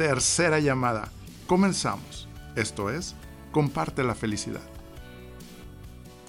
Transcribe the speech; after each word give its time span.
Tercera 0.00 0.60
llamada. 0.60 1.12
Comenzamos. 1.46 2.26
Esto 2.56 2.88
es, 2.88 3.14
comparte 3.52 4.02
la 4.02 4.14
felicidad. 4.14 4.62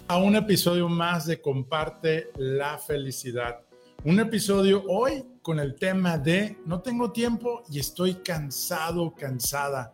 A 0.09 0.17
un 0.17 0.35
episodio 0.35 0.89
más 0.89 1.25
de 1.25 1.39
Comparte 1.39 2.31
la 2.35 2.77
felicidad. 2.77 3.61
Un 4.03 4.19
episodio 4.19 4.83
hoy 4.89 5.23
con 5.41 5.57
el 5.57 5.75
tema 5.75 6.17
de 6.17 6.57
no 6.65 6.81
tengo 6.81 7.13
tiempo 7.13 7.63
y 7.71 7.79
estoy 7.79 8.15
cansado, 8.15 9.15
cansada. 9.15 9.93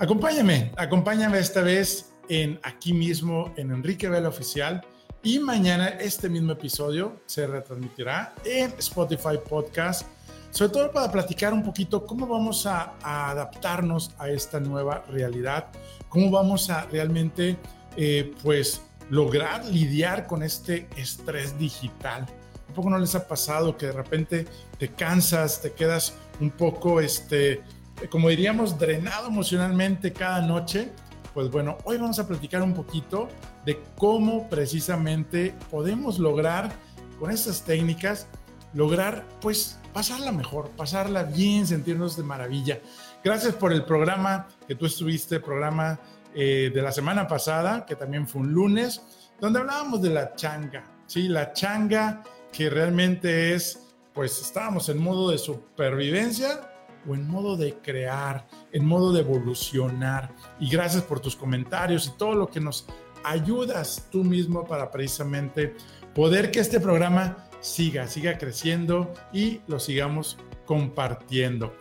Acompáñame, 0.00 0.72
acompáñame 0.76 1.38
esta 1.38 1.62
vez 1.62 2.12
en 2.28 2.58
aquí 2.64 2.92
mismo 2.92 3.54
en 3.56 3.70
Enrique 3.70 4.08
Vela 4.08 4.28
Oficial 4.28 4.84
y 5.22 5.38
mañana 5.38 5.86
este 5.86 6.28
mismo 6.28 6.50
episodio 6.50 7.20
se 7.26 7.46
retransmitirá 7.46 8.34
en 8.44 8.74
Spotify 8.76 9.38
Podcast 9.48 10.08
sobre 10.52 10.70
todo 10.70 10.92
para 10.92 11.10
platicar 11.10 11.54
un 11.54 11.62
poquito 11.62 12.06
cómo 12.06 12.26
vamos 12.26 12.66
a, 12.66 12.92
adaptarnos 13.02 14.12
a 14.18 14.28
esta 14.28 14.60
nueva 14.60 15.02
realidad, 15.08 15.68
cómo 16.10 16.30
vamos 16.30 16.68
a 16.68 16.84
realmente, 16.84 17.56
eh, 17.96 18.34
pues, 18.42 18.82
lograr 19.08 19.64
lidiar 19.64 20.26
con 20.26 20.42
este 20.42 20.88
estrés 20.96 21.58
digital. 21.58 22.26
¿Un 22.68 22.74
poco 22.74 22.90
no 22.90 22.98
les 22.98 23.14
ha 23.14 23.26
pasado 23.26 23.76
que 23.78 23.86
de 23.86 23.92
repente 23.92 24.46
te 24.78 24.88
cansas, 24.88 25.62
te 25.62 25.72
quedas 25.72 26.14
un 26.38 26.50
poco, 26.50 27.00
este, 27.00 27.62
como 28.10 28.28
diríamos, 28.28 28.78
drenado 28.78 29.28
emocionalmente 29.28 30.12
cada 30.12 30.42
noche? 30.42 30.90
Pues 31.32 31.50
bueno, 31.50 31.78
hoy 31.84 31.96
vamos 31.96 32.18
a 32.18 32.28
platicar 32.28 32.62
un 32.62 32.74
poquito 32.74 33.28
de 33.64 33.80
cómo 33.96 34.50
precisamente 34.50 35.54
podemos 35.70 36.18
lograr 36.18 36.70
con 37.18 37.30
estas 37.30 37.62
técnicas, 37.62 38.26
lograr 38.74 39.26
pues 39.40 39.78
pasarla 39.92 40.32
mejor, 40.32 40.70
pasarla 40.70 41.24
bien, 41.24 41.66
sentirnos 41.66 42.16
de 42.16 42.22
maravilla. 42.22 42.80
Gracias 43.22 43.54
por 43.54 43.72
el 43.72 43.84
programa 43.84 44.48
que 44.66 44.74
tú 44.74 44.86
estuviste, 44.86 45.40
programa 45.40 45.98
eh, 46.34 46.70
de 46.74 46.82
la 46.82 46.92
semana 46.92 47.26
pasada, 47.28 47.84
que 47.84 47.96
también 47.96 48.26
fue 48.26 48.42
un 48.42 48.52
lunes, 48.52 49.02
donde 49.40 49.58
hablábamos 49.58 50.00
de 50.02 50.10
la 50.10 50.34
changa, 50.34 50.84
¿sí? 51.06 51.28
La 51.28 51.52
changa 51.52 52.22
que 52.52 52.70
realmente 52.70 53.54
es, 53.54 53.94
pues 54.14 54.40
estábamos 54.40 54.88
en 54.88 54.98
modo 54.98 55.30
de 55.30 55.38
supervivencia 55.38 56.60
o 57.08 57.14
en 57.14 57.26
modo 57.28 57.56
de 57.56 57.74
crear, 57.78 58.46
en 58.72 58.84
modo 58.84 59.12
de 59.12 59.20
evolucionar. 59.20 60.34
Y 60.60 60.70
gracias 60.70 61.02
por 61.02 61.20
tus 61.20 61.34
comentarios 61.34 62.06
y 62.06 62.18
todo 62.18 62.34
lo 62.34 62.48
que 62.48 62.60
nos 62.60 62.86
ayudas 63.24 64.08
tú 64.10 64.24
mismo 64.24 64.64
para 64.64 64.90
precisamente 64.90 65.74
poder 66.14 66.50
que 66.50 66.60
este 66.60 66.80
programa 66.80 67.48
siga, 67.62 68.06
siga 68.06 68.36
creciendo 68.36 69.14
y 69.32 69.60
lo 69.66 69.80
sigamos 69.80 70.36
compartiendo. 70.66 71.74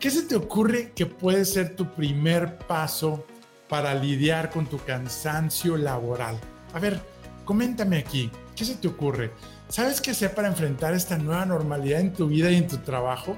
¿Qué 0.00 0.10
se 0.10 0.22
te 0.22 0.36
ocurre 0.36 0.92
que 0.92 1.06
puede 1.06 1.44
ser 1.44 1.76
tu 1.76 1.92
primer 1.92 2.58
paso 2.58 3.26
para 3.68 3.94
lidiar 3.94 4.50
con 4.50 4.66
tu 4.66 4.78
cansancio 4.78 5.76
laboral? 5.76 6.38
A 6.72 6.78
ver, 6.78 7.00
coméntame 7.44 7.98
aquí, 7.98 8.30
¿qué 8.56 8.64
se 8.64 8.76
te 8.76 8.88
ocurre? 8.88 9.32
¿Sabes 9.68 10.00
qué 10.00 10.14
sea 10.14 10.34
para 10.34 10.48
enfrentar 10.48 10.94
esta 10.94 11.18
nueva 11.18 11.44
normalidad 11.46 12.00
en 12.00 12.12
tu 12.12 12.28
vida 12.28 12.50
y 12.50 12.56
en 12.56 12.68
tu 12.68 12.78
trabajo? 12.78 13.36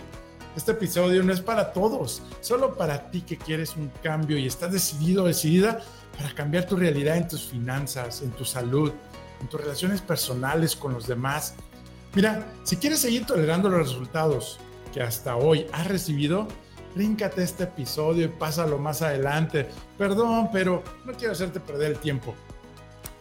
Este 0.57 0.73
episodio 0.73 1.23
no 1.23 1.33
es 1.33 1.41
para 1.41 1.73
todos, 1.73 2.23
solo 2.41 2.77
para 2.77 3.11
ti 3.11 3.21
que 3.21 3.37
quieres 3.37 3.77
un 3.77 3.91
cambio 4.03 4.39
y 4.39 4.47
estás 4.47 4.73
decidido 4.73 5.27
decidida 5.27 5.81
para 6.17 6.35
cambiar 6.35 6.67
tu 6.67 6.77
realidad 6.77 7.17
en 7.17 7.29
tus 7.29 7.45
finanzas, 7.45 8.23
en 8.23 8.31
tu 8.31 8.45
salud, 8.45 8.91
en 9.41 9.49
tus 9.49 9.61
relaciones 9.61 10.01
personales 10.01 10.75
con 10.75 10.95
los 10.95 11.07
demás 11.07 11.55
Mira, 12.17 12.51
si 12.63 12.79
quieres 12.79 13.01
seguir 13.01 13.27
tolerando 13.27 13.69
los 13.69 13.91
resultados 13.91 14.59
que 14.91 15.03
hasta 15.03 15.37
hoy 15.37 15.67
has 15.71 15.87
recibido, 15.87 16.49
bríncate 16.95 17.43
este 17.43 17.65
episodio 17.65 18.25
y 18.25 18.29
pásalo 18.29 18.79
más 18.79 19.03
adelante. 19.03 19.69
Perdón, 19.99 20.49
pero 20.51 20.83
no 21.05 21.13
quiero 21.13 21.35
hacerte 21.35 21.61
perder 21.61 21.93
el 21.93 21.99
tiempo. 21.99 22.35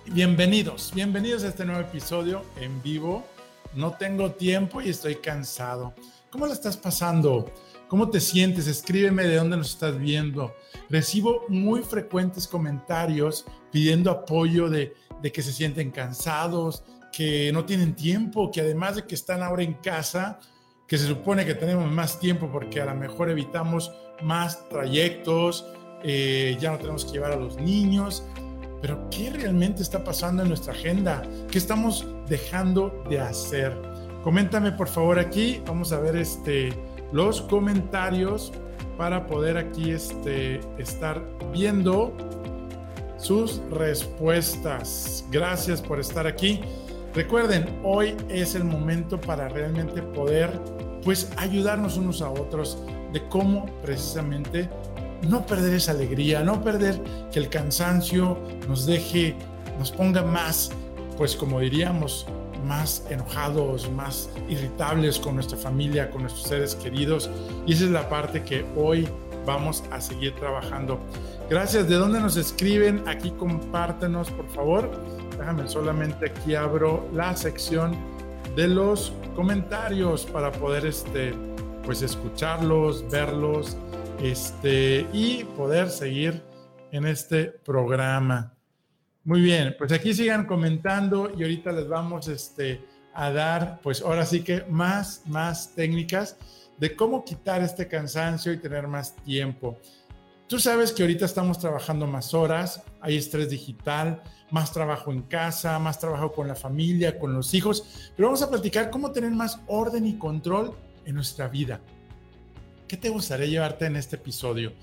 Bienvenidos, 0.05 0.94
bienvenidos 0.95 1.44
a 1.44 1.50
este 1.50 1.66
nuevo 1.66 1.81
episodio 1.81 2.44
en 2.55 2.81
vivo. 2.81 3.25
No 3.73 3.91
tengo 3.91 4.31
tiempo 4.31 4.81
y 4.81 4.91
estoy 4.91 5.16
cansado. 5.16 5.94
¿Cómo 6.29 6.47
la 6.47 6.53
estás 6.53 6.78
pasando? 6.78 7.51
¿Cómo 7.89 8.09
te 8.09 8.22
sientes? 8.22 8.66
Escríbeme 8.66 9.23
de 9.25 9.35
dónde 9.35 9.57
nos 9.57 9.72
estás 9.72 10.00
viendo. 10.00 10.55
Recibo 10.89 11.44
muy 11.50 11.81
frecuentes 11.81 12.47
comentarios 12.47 13.44
pidiendo 13.73 14.09
apoyo 14.09 14.69
de, 14.69 14.94
de 15.22 15.31
que 15.34 15.41
se 15.41 15.51
sienten 15.51 15.91
cansados, 15.91 16.85
que 17.15 17.49
no 17.53 17.63
tienen 17.63 17.95
tiempo, 17.95 18.51
que 18.51 18.59
además 18.59 18.97
de 18.97 19.05
que 19.05 19.15
están 19.15 19.41
ahora 19.41 19.63
en 19.63 19.75
casa, 19.75 20.37
que 20.85 20.97
se 20.97 21.07
supone 21.07 21.45
que 21.45 21.55
tenemos 21.55 21.89
más 21.89 22.19
tiempo 22.19 22.49
porque 22.51 22.81
a 22.81 22.85
lo 22.85 22.93
mejor 22.93 23.29
evitamos 23.29 23.89
más 24.21 24.67
trayectos, 24.67 25.65
eh, 26.03 26.57
ya 26.59 26.71
no 26.71 26.77
tenemos 26.77 27.05
que 27.05 27.13
llevar 27.13 27.31
a 27.31 27.37
los 27.37 27.55
niños, 27.55 28.25
pero 28.81 29.09
¿qué 29.09 29.29
realmente 29.29 29.81
está 29.81 30.03
pasando 30.03 30.43
en 30.43 30.49
nuestra 30.49 30.73
agenda? 30.73 31.23
¿Qué 31.49 31.57
estamos 31.57 32.05
dejando 32.27 33.01
de 33.09 33.21
hacer? 33.21 33.73
Coméntame 34.21 34.73
por 34.73 34.89
favor 34.89 35.17
aquí, 35.17 35.61
vamos 35.65 35.93
a 35.93 35.99
ver 36.01 36.17
este, 36.17 36.73
los 37.13 37.41
comentarios 37.43 38.51
para 38.97 39.25
poder 39.25 39.57
aquí 39.57 39.91
este, 39.91 40.59
estar 40.77 41.25
viendo 41.53 42.13
sus 43.17 43.61
respuestas. 43.71 45.25
Gracias 45.31 45.81
por 45.81 46.01
estar 46.01 46.27
aquí. 46.27 46.59
Recuerden, 47.15 47.79
hoy 47.81 48.13
es 48.27 48.55
el 48.55 48.65
momento 48.65 49.21
para 49.21 49.47
realmente 49.47 50.01
poder 50.01 50.51
pues 51.01 51.31
ayudarnos 51.37 51.95
unos 51.95 52.21
a 52.21 52.29
otros 52.29 52.77
de 53.13 53.25
cómo 53.29 53.67
precisamente 53.81 54.69
no 55.21 55.45
perder 55.45 55.75
esa 55.75 55.91
alegría, 55.91 56.43
no 56.43 56.61
perder 56.61 57.01
que 57.31 57.39
el 57.39 57.47
cansancio 57.47 58.37
nos 58.67 58.85
deje, 58.85 59.33
nos 59.79 59.91
ponga 59.91 60.23
más, 60.23 60.71
pues 61.15 61.37
como 61.37 61.61
diríamos, 61.61 62.27
más 62.65 63.05
enojados, 63.09 63.89
más 63.91 64.29
irritables 64.49 65.17
con 65.17 65.35
nuestra 65.35 65.57
familia, 65.57 66.11
con 66.11 66.23
nuestros 66.23 66.45
seres 66.45 66.75
queridos. 66.75 67.29
Y 67.65 67.73
esa 67.73 67.85
es 67.85 67.91
la 67.91 68.09
parte 68.09 68.43
que 68.43 68.65
hoy 68.75 69.07
vamos 69.45 69.85
a 69.89 70.01
seguir 70.01 70.35
trabajando. 70.35 70.99
Gracias. 71.49 71.87
¿De 71.87 71.95
dónde 71.95 72.19
nos 72.19 72.35
escriben? 72.35 73.07
Aquí 73.07 73.31
compártenos, 73.31 74.29
por 74.31 74.49
favor. 74.49 74.91
Déjame 75.38 75.68
solamente 75.68 76.28
aquí 76.31 76.56
abro 76.56 77.09
la 77.13 77.35
sección 77.35 77.96
de 78.56 78.68
los 78.68 79.13
comentarios 79.35 80.25
para 80.25 80.51
poder 80.51 80.85
este, 80.85 81.34
pues 81.84 82.01
escucharlos, 82.01 83.09
verlos 83.09 83.78
este, 84.22 85.06
y 85.12 85.44
poder 85.44 85.90
seguir 85.90 86.41
en 86.91 87.06
este 87.06 87.46
programa. 87.46 88.53
Muy 89.25 89.41
bien, 89.41 89.75
pues 89.78 89.91
aquí 89.91 90.13
sigan 90.13 90.46
comentando 90.46 91.31
y 91.35 91.44
ahorita 91.44 91.72
les 91.72 91.88
vamos 91.88 92.28
este, 92.28 92.81
a 93.13 93.31
dar, 93.31 93.79
pues 93.81 94.02
ahora 94.02 94.25
sí 94.25 94.41
que 94.41 94.63
más, 94.69 95.23
más 95.25 95.73
técnicas 95.73 96.38
de 96.78 96.96
cómo 96.96 97.25
quitar 97.25 97.62
este 97.62 97.88
cansancio 97.88 98.53
y 98.53 98.57
tener 98.57 98.88
más 98.88 99.16
tiempo. 99.17 99.79
Tú 100.47 100.59
sabes 100.59 100.91
que 100.91 101.01
ahorita 101.01 101.25
estamos 101.25 101.57
trabajando 101.57 102.05
más 102.05 102.35
horas, 102.35 102.83
hay 103.01 103.17
estrés 103.17 103.49
digital, 103.49 104.21
más 104.51 104.71
trabajo 104.71 105.11
en 105.11 105.23
casa, 105.23 105.79
más 105.79 105.99
trabajo 105.99 106.33
con 106.33 106.47
la 106.47 106.53
familia, 106.53 107.17
con 107.17 107.33
los 107.33 107.55
hijos, 107.55 108.11
pero 108.15 108.27
vamos 108.27 108.43
a 108.43 108.49
platicar 108.51 108.91
cómo 108.91 109.11
tener 109.11 109.31
más 109.31 109.59
orden 109.65 110.05
y 110.05 110.19
control 110.19 110.75
en 111.03 111.15
nuestra 111.15 111.47
vida. 111.47 111.81
¿Qué 112.87 112.95
te 112.95 113.09
gustaría 113.09 113.47
llevarte 113.47 113.87
en 113.87 113.95
este 113.95 114.17
episodio? 114.17 114.73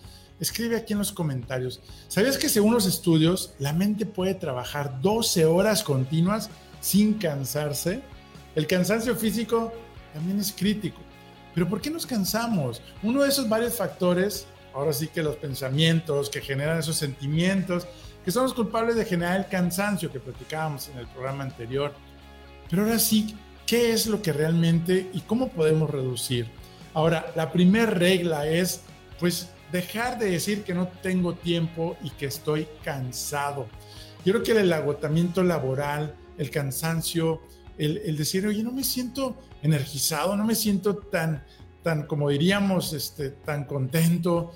Escribe 0.40 0.76
aquí 0.76 0.94
en 0.94 0.98
los 0.98 1.12
comentarios. 1.12 1.80
¿Sabías 2.08 2.38
que 2.38 2.48
según 2.48 2.74
los 2.74 2.86
estudios, 2.86 3.54
la 3.60 3.72
mente 3.72 4.04
puede 4.04 4.34
trabajar 4.34 5.00
12 5.00 5.44
horas 5.44 5.84
continuas 5.84 6.50
sin 6.80 7.14
cansarse? 7.14 8.02
El 8.56 8.66
cansancio 8.66 9.14
físico 9.14 9.72
también 10.12 10.40
es 10.40 10.50
crítico. 10.50 11.00
Pero 11.54 11.68
¿por 11.68 11.80
qué 11.80 11.90
nos 11.90 12.04
cansamos? 12.04 12.82
Uno 13.04 13.22
de 13.22 13.28
esos 13.28 13.48
varios 13.48 13.76
factores, 13.76 14.48
ahora 14.74 14.92
sí 14.92 15.08
que 15.08 15.22
los 15.22 15.36
pensamientos 15.36 16.30
que 16.30 16.40
generan 16.40 16.78
esos 16.78 16.96
sentimientos, 16.96 17.86
que 18.24 18.30
son 18.30 18.44
los 18.44 18.54
culpables 18.54 18.96
de 18.96 19.04
generar 19.04 19.38
el 19.40 19.46
cansancio 19.46 20.10
que 20.10 20.20
platicábamos 20.20 20.88
en 20.88 20.98
el 20.98 21.06
programa 21.08 21.44
anterior. 21.44 21.92
Pero 22.70 22.82
ahora 22.82 22.98
sí, 22.98 23.36
¿qué 23.66 23.92
es 23.92 24.06
lo 24.06 24.22
que 24.22 24.32
realmente 24.32 25.10
y 25.12 25.20
cómo 25.20 25.48
podemos 25.48 25.90
reducir? 25.90 26.46
Ahora, 26.94 27.32
la 27.34 27.50
primera 27.50 27.86
regla 27.86 28.46
es 28.46 28.82
pues 29.18 29.48
dejar 29.72 30.18
de 30.18 30.30
decir 30.30 30.62
que 30.62 30.74
no 30.74 30.88
tengo 31.02 31.34
tiempo 31.34 31.96
y 32.02 32.10
que 32.10 32.26
estoy 32.26 32.68
cansado. 32.84 33.66
Yo 34.24 34.32
creo 34.34 34.44
que 34.44 34.52
el 34.52 34.72
agotamiento 34.72 35.42
laboral, 35.42 36.14
el 36.38 36.50
cansancio, 36.50 37.40
el, 37.78 38.16
decir, 38.16 38.46
oye, 38.46 38.62
no 38.62 38.70
me 38.70 38.84
siento 38.84 39.36
energizado, 39.62 40.36
no 40.36 40.44
me 40.44 40.54
siento 40.54 40.96
tan, 40.96 41.42
tan 41.82 42.06
como 42.06 42.28
diríamos, 42.28 42.92
este, 42.92 43.30
tan 43.30 43.64
contento, 43.64 44.52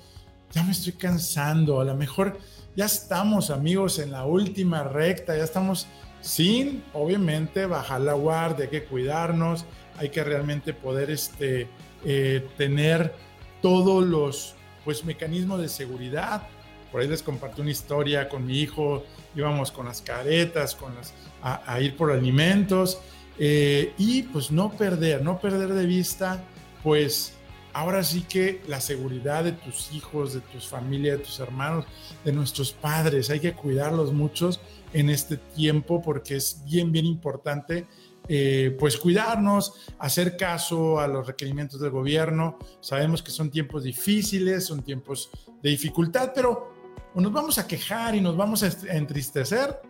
ya 0.51 0.63
me 0.63 0.71
estoy 0.71 0.93
cansando, 0.93 1.81
a 1.81 1.85
lo 1.85 1.95
mejor 1.95 2.37
ya 2.75 2.85
estamos 2.85 3.49
amigos 3.49 3.99
en 3.99 4.11
la 4.11 4.25
última 4.25 4.83
recta, 4.83 5.35
ya 5.35 5.43
estamos 5.43 5.87
sin, 6.21 6.83
obviamente, 6.93 7.65
bajar 7.65 8.01
la 8.01 8.13
guardia, 8.13 8.65
hay 8.65 8.71
que 8.71 8.83
cuidarnos, 8.85 9.65
hay 9.97 10.09
que 10.09 10.23
realmente 10.23 10.73
poder 10.73 11.09
este, 11.09 11.67
eh, 12.05 12.47
tener 12.57 13.13
todos 13.61 14.03
los 14.05 14.55
pues, 14.85 15.03
mecanismos 15.03 15.61
de 15.61 15.69
seguridad. 15.69 16.47
Por 16.91 17.01
ahí 17.01 17.07
les 17.07 17.21
compartí 17.21 17.61
una 17.61 17.71
historia 17.71 18.29
con 18.29 18.45
mi 18.45 18.59
hijo, 18.59 19.03
íbamos 19.35 19.71
con 19.71 19.85
las 19.85 20.01
caretas, 20.01 20.75
con 20.75 20.95
las, 20.95 21.13
a, 21.41 21.79
ir 21.81 21.95
por 21.97 22.11
alimentos 22.11 22.99
eh, 23.37 23.93
y 23.97 24.23
pues 24.23 24.51
no 24.51 24.71
perder, 24.71 25.21
no 25.21 25.39
perder 25.39 25.73
de 25.73 25.85
vista 25.85 26.43
pues 26.87 27.33
ahora 27.73 28.01
sí 28.01 28.21
que 28.21 28.61
la 28.65 28.79
seguridad 28.79 29.43
de 29.43 29.51
tus 29.51 29.91
hijos, 29.91 30.33
de 30.33 30.39
tus 30.39 30.69
familias, 30.69 31.17
de 31.17 31.25
tus 31.25 31.37
hermanos, 31.41 31.83
de 32.23 32.31
nuestros 32.31 32.71
padres, 32.71 33.29
hay 33.29 33.41
que 33.41 33.51
cuidarlos 33.51 34.13
muchos 34.13 34.61
en 34.93 35.09
este 35.09 35.35
tiempo 35.35 36.01
porque 36.01 36.37
es 36.37 36.63
bien, 36.63 36.93
bien 36.93 37.05
importante 37.05 37.85
eh, 38.29 38.73
pues 38.79 38.95
cuidarnos, 38.95 39.85
hacer 39.99 40.37
caso 40.37 41.01
a 41.01 41.09
los 41.09 41.27
requerimientos 41.27 41.81
del 41.81 41.91
gobierno. 41.91 42.57
Sabemos 42.79 43.21
que 43.21 43.31
son 43.31 43.51
tiempos 43.51 43.83
difíciles, 43.83 44.65
son 44.65 44.81
tiempos 44.81 45.29
de 45.61 45.69
dificultad, 45.69 46.31
pero 46.33 46.73
o 47.13 47.19
nos 47.19 47.33
vamos 47.33 47.57
a 47.57 47.67
quejar 47.67 48.15
y 48.15 48.21
nos 48.21 48.37
vamos 48.37 48.63
a 48.63 48.69
entristecer 48.95 49.81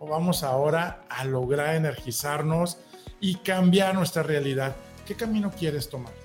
o 0.00 0.08
vamos 0.08 0.42
ahora 0.42 1.04
a 1.08 1.24
lograr 1.24 1.76
energizarnos 1.76 2.78
y 3.20 3.36
cambiar 3.36 3.94
nuestra 3.94 4.24
realidad. 4.24 4.74
¿Qué 5.06 5.14
camino 5.14 5.52
quieres 5.56 5.88
tomar? 5.88 6.21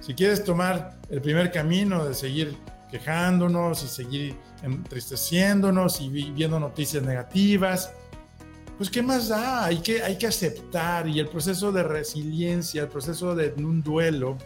Si 0.00 0.14
quieres 0.14 0.44
tomar 0.44 0.98
el 1.10 1.20
primer 1.20 1.50
camino 1.50 2.04
de 2.04 2.14
seguir 2.14 2.56
quejándonos 2.90 3.82
y 3.82 3.88
seguir 3.88 4.36
entristeciéndonos 4.62 6.00
y 6.00 6.08
viendo 6.08 6.58
noticias 6.58 7.02
negativas, 7.02 7.92
pues 8.76 8.90
¿qué 8.90 9.02
más 9.02 9.28
da? 9.28 9.64
Hay 9.64 9.78
que, 9.78 10.02
hay 10.02 10.16
que 10.16 10.28
aceptar 10.28 11.08
y 11.08 11.18
el 11.18 11.28
proceso 11.28 11.72
de 11.72 11.82
resiliencia, 11.82 12.82
el 12.82 12.88
proceso 12.88 13.34
de 13.34 13.52
un 13.56 13.82
duelo, 13.82 14.38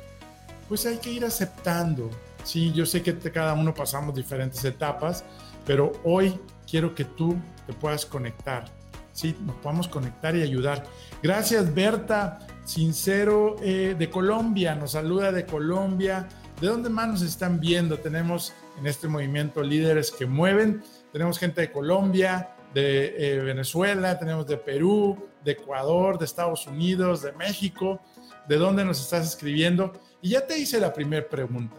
pues 0.69 0.87
hay 0.87 0.96
que 0.96 1.12
ir 1.12 1.25
aceptando. 1.25 2.10
Sí, 2.43 2.72
yo 2.72 2.87
sé 2.87 3.02
que 3.02 3.14
cada 3.31 3.52
uno 3.52 3.75
pasamos 3.75 4.14
diferentes 4.14 4.64
etapas, 4.64 5.22
pero 5.66 5.93
hoy 6.02 6.38
quiero 6.69 6.94
que 6.94 7.05
tú 7.05 7.37
te 7.66 7.75
puedas 7.75 8.06
conectar. 8.06 8.64
Sí, 9.12 9.37
nos 9.44 9.56
podamos 9.56 9.88
conectar 9.88 10.35
y 10.37 10.43
ayudar. 10.43 10.85
Gracias, 11.23 11.73
Berta 11.75 12.38
Sincero 12.64 13.56
eh, 13.62 13.94
de 13.99 14.11
Colombia, 14.11 14.75
nos 14.75 14.93
saluda 14.93 15.32
de 15.32 15.44
Colombia. 15.44 16.29
¿De 16.61 16.69
dónde 16.69 16.88
más 16.88 17.09
nos 17.09 17.23
están 17.23 17.61
viendo? 17.61 17.99
Tenemos 17.99 18.55
en 18.79 18.87
este 18.87 19.09
movimiento 19.09 19.62
líderes 19.62 20.11
que 20.11 20.26
mueven. 20.26 20.82
Tenemos 21.12 21.38
gente 21.38 21.61
de 21.61 21.73
Colombia, 21.73 22.50
de 22.73 23.14
eh, 23.19 23.41
Venezuela, 23.41 24.19
tenemos 24.19 24.47
de 24.47 24.56
Perú, 24.56 25.29
de 25.44 25.53
Ecuador, 25.53 26.19
de 26.19 26.25
Estados 26.25 26.67
Unidos, 26.67 27.23
de 27.23 27.32
México. 27.32 28.00
¿De 28.49 28.56
dónde 28.56 28.85
nos 28.85 29.00
estás 29.00 29.26
escribiendo? 29.26 29.93
Y 30.20 30.31
ya 30.31 30.47
te 30.47 30.58
hice 30.58 30.81
la 30.81 30.93
primera 30.93 31.29
pregunta. 31.29 31.76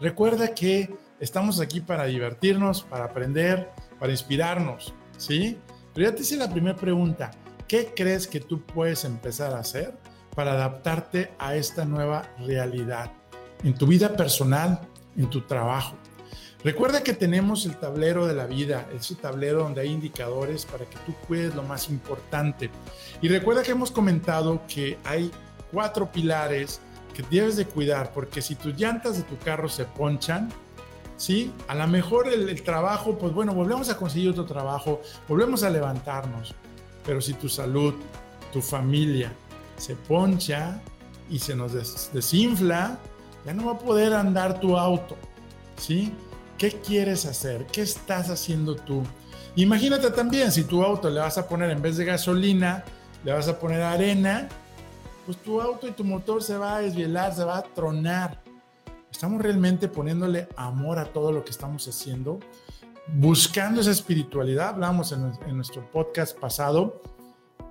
Recuerda 0.00 0.54
que 0.54 0.94
estamos 1.20 1.60
aquí 1.60 1.80
para 1.80 2.04
divertirnos, 2.04 2.82
para 2.82 3.04
aprender, 3.04 3.70
para 3.98 4.12
inspirarnos, 4.12 4.92
¿sí? 5.16 5.58
Pero 5.94 6.10
ya 6.10 6.14
te 6.14 6.22
hice 6.22 6.36
la 6.36 6.50
primera 6.50 6.76
pregunta. 6.76 7.30
¿Qué 7.68 7.94
crees 7.94 8.26
que 8.26 8.40
tú 8.40 8.60
puedes 8.62 9.04
empezar 9.04 9.54
a 9.54 9.60
hacer 9.60 9.94
para 10.34 10.52
adaptarte 10.52 11.32
a 11.38 11.54
esta 11.54 11.84
nueva 11.84 12.28
realidad 12.40 13.12
en 13.62 13.74
tu 13.74 13.86
vida 13.86 14.16
personal, 14.16 14.80
en 15.16 15.30
tu 15.30 15.42
trabajo? 15.42 15.96
Recuerda 16.64 17.02
que 17.02 17.12
tenemos 17.12 17.66
el 17.66 17.76
tablero 17.76 18.26
de 18.26 18.34
la 18.34 18.46
vida, 18.46 18.88
ese 18.94 19.14
tablero 19.14 19.64
donde 19.64 19.82
hay 19.82 19.88
indicadores 19.90 20.64
para 20.64 20.86
que 20.86 20.96
tú 21.04 21.14
cuides 21.28 21.54
lo 21.54 21.62
más 21.62 21.90
importante. 21.90 22.70
Y 23.20 23.28
recuerda 23.28 23.62
que 23.62 23.72
hemos 23.72 23.90
comentado 23.90 24.62
que 24.66 24.98
hay 25.04 25.30
cuatro 25.70 26.10
pilares 26.10 26.80
que 27.14 27.22
debes 27.30 27.56
de 27.56 27.66
cuidar, 27.66 28.12
porque 28.12 28.40
si 28.40 28.54
tus 28.54 28.74
llantas 28.76 29.18
de 29.18 29.22
tu 29.24 29.36
carro 29.38 29.68
se 29.68 29.84
ponchan, 29.84 30.48
¿sí? 31.16 31.52
A 31.68 31.74
lo 31.74 31.86
mejor 31.86 32.28
el, 32.28 32.62
trabajo, 32.62 33.18
pues 33.18 33.32
bueno, 33.32 33.54
volvemos 33.54 33.88
a 33.90 33.96
conseguir 33.96 34.30
otro 34.30 34.44
trabajo, 34.44 35.00
volvemos 35.28 35.62
a 35.62 35.70
levantarnos, 35.70 36.54
pero 37.04 37.20
si 37.20 37.34
tu 37.34 37.48
salud, 37.48 37.94
tu 38.52 38.60
familia 38.60 39.32
se 39.76 39.96
poncha 39.96 40.80
y 41.28 41.38
se 41.38 41.54
nos 41.54 41.72
desinfla, 42.12 42.98
ya 43.44 43.52
no 43.52 43.66
va 43.66 43.72
a 43.72 43.78
poder 43.78 44.12
andar 44.14 44.60
tu 44.60 44.76
auto, 44.76 45.16
¿sí? 45.76 46.12
¿Qué 46.58 46.70
quieres 46.70 47.26
hacer? 47.26 47.66
¿Qué 47.66 47.82
estás 47.82 48.30
haciendo 48.30 48.76
tú? 48.76 49.02
Imagínate 49.56 50.10
también, 50.10 50.50
si 50.50 50.64
tu 50.64 50.82
auto 50.82 51.10
le 51.10 51.20
vas 51.20 51.38
a 51.38 51.48
poner 51.48 51.70
en 51.70 51.82
vez 51.82 51.96
de 51.96 52.04
gasolina, 52.04 52.84
le 53.24 53.32
vas 53.32 53.48
a 53.48 53.58
poner 53.58 53.82
arena, 53.82 54.48
pues 55.26 55.38
tu 55.38 55.60
auto 55.60 55.86
y 55.88 55.92
tu 55.92 56.04
motor 56.04 56.42
se 56.42 56.56
va 56.56 56.76
a 56.76 56.80
desvielar, 56.80 57.34
se 57.34 57.44
va 57.44 57.58
a 57.58 57.62
tronar. 57.62 58.43
Estamos 59.14 59.40
realmente 59.40 59.86
poniéndole 59.86 60.48
amor 60.56 60.98
a 60.98 61.04
todo 61.04 61.30
lo 61.30 61.44
que 61.44 61.52
estamos 61.52 61.86
haciendo 61.86 62.40
buscando 63.06 63.80
esa 63.80 63.90
espiritualidad, 63.90 64.70
hablamos 64.70 65.12
en, 65.12 65.56
nuestro 65.56 65.88
podcast 65.90 66.38
pasado, 66.38 67.02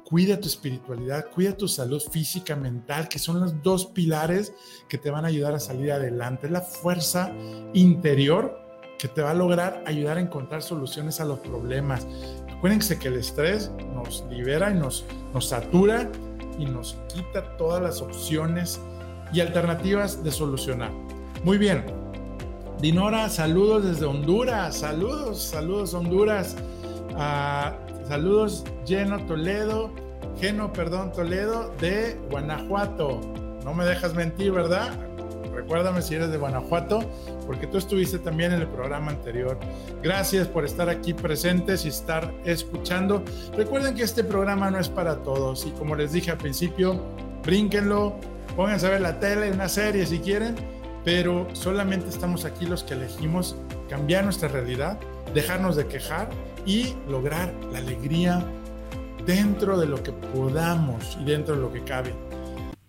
cuida 0.06 0.40
tu 0.40 0.48
espiritualidad, 0.48 1.26
cuida 1.34 1.58
tu 1.58 1.68
salud 1.68 2.02
física, 2.02 2.56
mental, 2.56 3.10
que 3.10 3.20
son 3.20 3.40
los 3.40 3.62
dos 3.64 3.88
pilares 3.88 4.54
que 4.88 4.98
te 4.98 5.10
van 5.10 5.26
a 5.26 5.30
ayudar 5.30 5.54
a 5.54 5.60
salir 5.60 5.92
adelante. 5.92 6.48
Es 6.48 6.54
la 6.54 6.62
fuerza 6.62 7.34
interior 7.74 8.58
que 9.00 9.08
te 9.08 9.22
va 9.22 9.32
a 9.32 9.34
lograr 9.34 9.84
ayudar 9.86 10.18
a 10.18 10.22
encontrar 10.22 10.62
soluciones 10.62 11.20
a 11.20 11.26
los 11.26 11.40
problemas. 11.40 12.08
Acuérdense 12.56 12.98
que 12.98 13.10
el 13.10 13.18
estrés 13.18 13.70
nos 13.94 14.24
libera 14.30 14.72
y 14.72 14.76
nos, 14.76 15.04
nos 15.34 15.50
satura 15.50 16.10
y 16.58 16.66
nos 16.66 16.96
quita 17.14 17.58
todas 17.58 17.82
las 17.82 18.02
opciones 18.02 18.80
y 19.34 19.42
alternativas 19.42 20.24
de 20.24 20.32
solucionar. 20.32 20.92
Muy 21.44 21.58
bien, 21.58 21.84
Dinora, 22.80 23.28
saludos 23.28 23.84
desde 23.84 24.06
Honduras. 24.06 24.78
Saludos, 24.78 25.42
saludos 25.42 25.94
Honduras. 25.94 26.56
Ah, 27.18 27.74
saludos 28.08 28.64
Geno 28.86 29.26
Toledo, 29.26 29.92
Geno, 30.40 30.72
perdón, 30.72 31.12
Toledo 31.12 31.74
de 31.82 32.18
Guanajuato. 32.32 33.20
No 33.66 33.74
me 33.74 33.84
dejas 33.84 34.14
mentir, 34.14 34.54
¿verdad? 34.54 34.94
Recuérdame 35.54 36.02
si 36.02 36.16
eres 36.16 36.32
de 36.32 36.38
Guanajuato, 36.38 37.02
porque 37.46 37.68
tú 37.68 37.78
estuviste 37.78 38.20
también 38.20 38.54
en 38.54 38.62
el 38.62 38.68
programa 38.68 39.12
anterior. 39.12 39.60
Gracias 40.02 40.48
por 40.48 40.64
estar 40.64 40.88
aquí 40.88 41.14
presentes 41.14 41.84
y 41.84 41.90
estar 41.90 42.34
escuchando. 42.46 43.22
Recuerden 43.58 43.96
que 43.96 44.04
este 44.04 44.24
programa 44.24 44.72
no 44.72 44.80
es 44.80 44.88
para 44.88 45.18
todos 45.24 45.66
y 45.66 45.72
como 45.72 45.94
les 45.98 46.14
dije 46.14 46.32
al 46.32 46.38
principio, 46.38 47.02
brínquenlo, 47.44 48.16
pónganse 48.56 48.88
a 48.88 48.92
ver 48.92 49.02
la 49.02 49.20
tele, 49.20 49.52
una 49.52 49.68
serie 49.68 50.06
si 50.06 50.20
quieren 50.20 50.83
pero 51.04 51.48
solamente 51.54 52.10
estamos 52.10 52.46
aquí 52.46 52.66
los 52.66 52.84
que 52.84 52.94
elegimos 52.94 53.56
cambiar 53.90 54.24
nuestra 54.24 54.48
realidad, 54.48 55.00
dejarnos 55.34 55.76
de 55.76 55.88
quejar 55.88 56.30
y 56.66 56.94
lograr 57.10 57.54
la 57.72 57.80
alegría 57.80 58.46
dentro 59.26 59.80
de 59.80 59.88
lo 59.88 60.02
que 60.02 60.12
podamos 60.12 61.18
y 61.22 61.26
dentro 61.26 61.56
de 61.56 61.62
lo 61.62 61.72
que 61.72 61.84
cabe. 61.84 62.14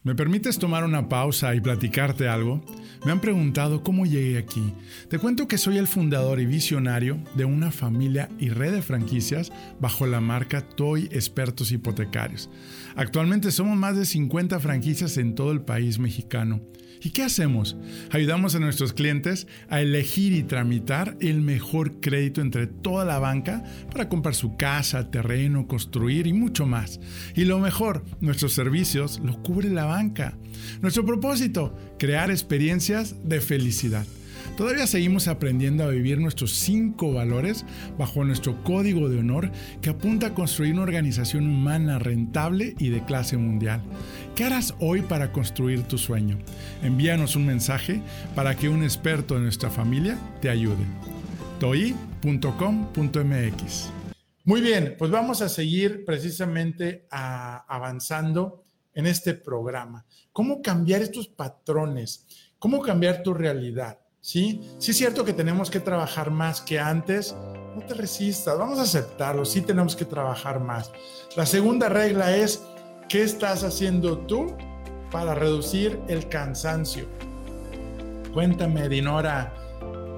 ¿Me 0.03 0.15
permites 0.15 0.59
tomar 0.59 0.85
una 0.85 1.09
pausa 1.09 1.55
y 1.55 1.61
platicarte 1.61 2.29
algo? 2.29 2.61
Me 3.07 3.13
han 3.13 3.21
preguntado 3.21 3.83
cómo 3.83 4.05
llegué 4.05 4.39
aquí. 4.39 4.75
Te 5.09 5.19
cuento 5.19 5.49
que 5.49 5.59
soy 5.59 5.79
el 5.79 5.87
fundador 5.87 6.41
y 6.41 6.47
visionario 6.47 7.19
de 7.35 7.45
una 7.45 7.71
familia 7.71 8.29
y 8.39 8.51
red 8.51 8.73
de 8.73 8.83
franquicias 8.83 9.51
bajo 9.81 10.07
la 10.07 10.21
marca 10.21 10.61
Toy 10.61 11.05
Expertos 11.11 11.73
Hipotecarios. 11.73 12.51
Actualmente 12.97 13.51
somos 13.51 13.77
más 13.77 13.97
de 13.97 14.05
50 14.05 14.61
franquicias 14.61 15.17
en 15.17 15.35
todo 15.35 15.53
el 15.53 15.63
país 15.63 15.99
mexicano 15.99 16.61
¿Y 17.05 17.11
qué 17.11 17.23
hacemos? 17.23 17.77
Ayudamos 18.13 18.55
a 18.55 18.61
nuestros 18.61 18.95
clientes 18.95 19.47
a 19.69 19.83
elegir 19.83 20.33
y 20.33 20.43
tramitar 20.43 21.19
el 21.21 21.43
mejor 21.43 22.01
crédito 22.01 22.41
entre 22.41 22.67
toda 22.67 23.05
la 23.05 23.19
banca 23.19 23.63
para 23.93 24.09
comprar 24.09 24.35
su 24.35 24.57
casa, 24.57 25.11
terreno, 25.11 25.69
construir 25.69 26.27
y 26.27 26.33
mucho 26.33 26.65
más. 26.65 27.01
Y 27.37 27.45
lo 27.45 27.59
mejor, 27.59 28.05
nuestros 28.21 28.55
servicios 28.55 29.21
los 29.23 29.37
cubre 29.37 29.69
la 29.69 29.85
banca. 29.85 30.39
Nuestro 30.81 31.05
propósito, 31.05 31.77
crear 31.99 32.31
experiencias 32.31 33.17
de 33.23 33.43
felicidad. 33.43 34.07
Todavía 34.57 34.87
seguimos 34.87 35.27
aprendiendo 35.27 35.83
a 35.83 35.89
vivir 35.89 36.21
nuestros 36.21 36.53
cinco 36.53 37.13
valores 37.13 37.65
bajo 37.99 38.25
nuestro 38.25 38.63
código 38.63 39.09
de 39.09 39.19
honor 39.19 39.51
que 39.83 39.91
apunta 39.91 40.29
a 40.29 40.35
construir 40.35 40.75
una 40.75 40.83
organización 40.83 41.49
humana 41.49 41.99
rentable 41.99 42.77
y 42.79 42.91
de 42.91 43.05
clase 43.05 43.37
mundial. 43.37 43.83
¿Qué 44.37 44.45
harás 44.45 44.73
hoy 44.79 45.03
para 45.03 45.33
construir 45.33 45.83
tu 45.83 45.99
sueño? 45.99 46.39
Envíanos 46.85 47.35
un 47.35 47.47
mensaje 47.47 48.01
para 48.37 48.55
que 48.55 48.69
un 48.69 48.85
experto 48.85 49.35
de 49.35 49.41
nuestra 49.41 49.71
familia 49.71 50.17
te 50.41 50.51
ayude. 50.51 50.85
toi.com.mx 51.59 52.31
Muy 54.45 54.61
bien, 54.61 54.95
pues 54.97 55.11
vamos 55.11 55.43
a 55.43 55.49
seguir 55.49 56.05
precisamente 56.05 57.09
avanzando 57.11 58.63
en 58.95 59.07
este 59.07 59.35
programa. 59.35 60.07
¿Cómo 60.33 60.63
cambiar 60.63 61.03
estos 61.03 61.27
patrones? 61.27 62.25
¿Cómo 62.61 62.81
cambiar 62.81 63.25
tu 63.25 63.35
realidad? 63.35 63.99
¿Sí? 64.25 64.63
Sí 64.79 64.93
es 64.93 64.97
cierto 64.97 65.23
que 65.23 65.35
tenemos 65.35 65.71
que 65.71 65.81
trabajar 65.81 66.31
más 66.31 66.63
que 66.63 66.81
antes. 66.81 67.37
No 67.77 67.85
te 67.87 67.93
resistas, 67.93 68.59
vamos 68.59 68.79
a 68.79 68.83
aceptarlo. 68.83 69.45
Sí 69.45 69.61
tenemos 69.61 69.95
que 69.95 70.07
trabajar 70.07 70.61
más. 70.61 70.91
La 71.37 71.45
segunda 71.45 71.91
regla 71.91 72.35
es 72.35 72.63
¿Qué 73.07 73.23
estás 73.23 73.63
haciendo 73.65 74.17
tú 74.17 74.57
para 75.13 75.35
reducir 75.35 76.01
el 76.09 76.27
cansancio? 76.31 77.05
Cuéntame, 78.33 78.89
Dinora, 78.89 79.53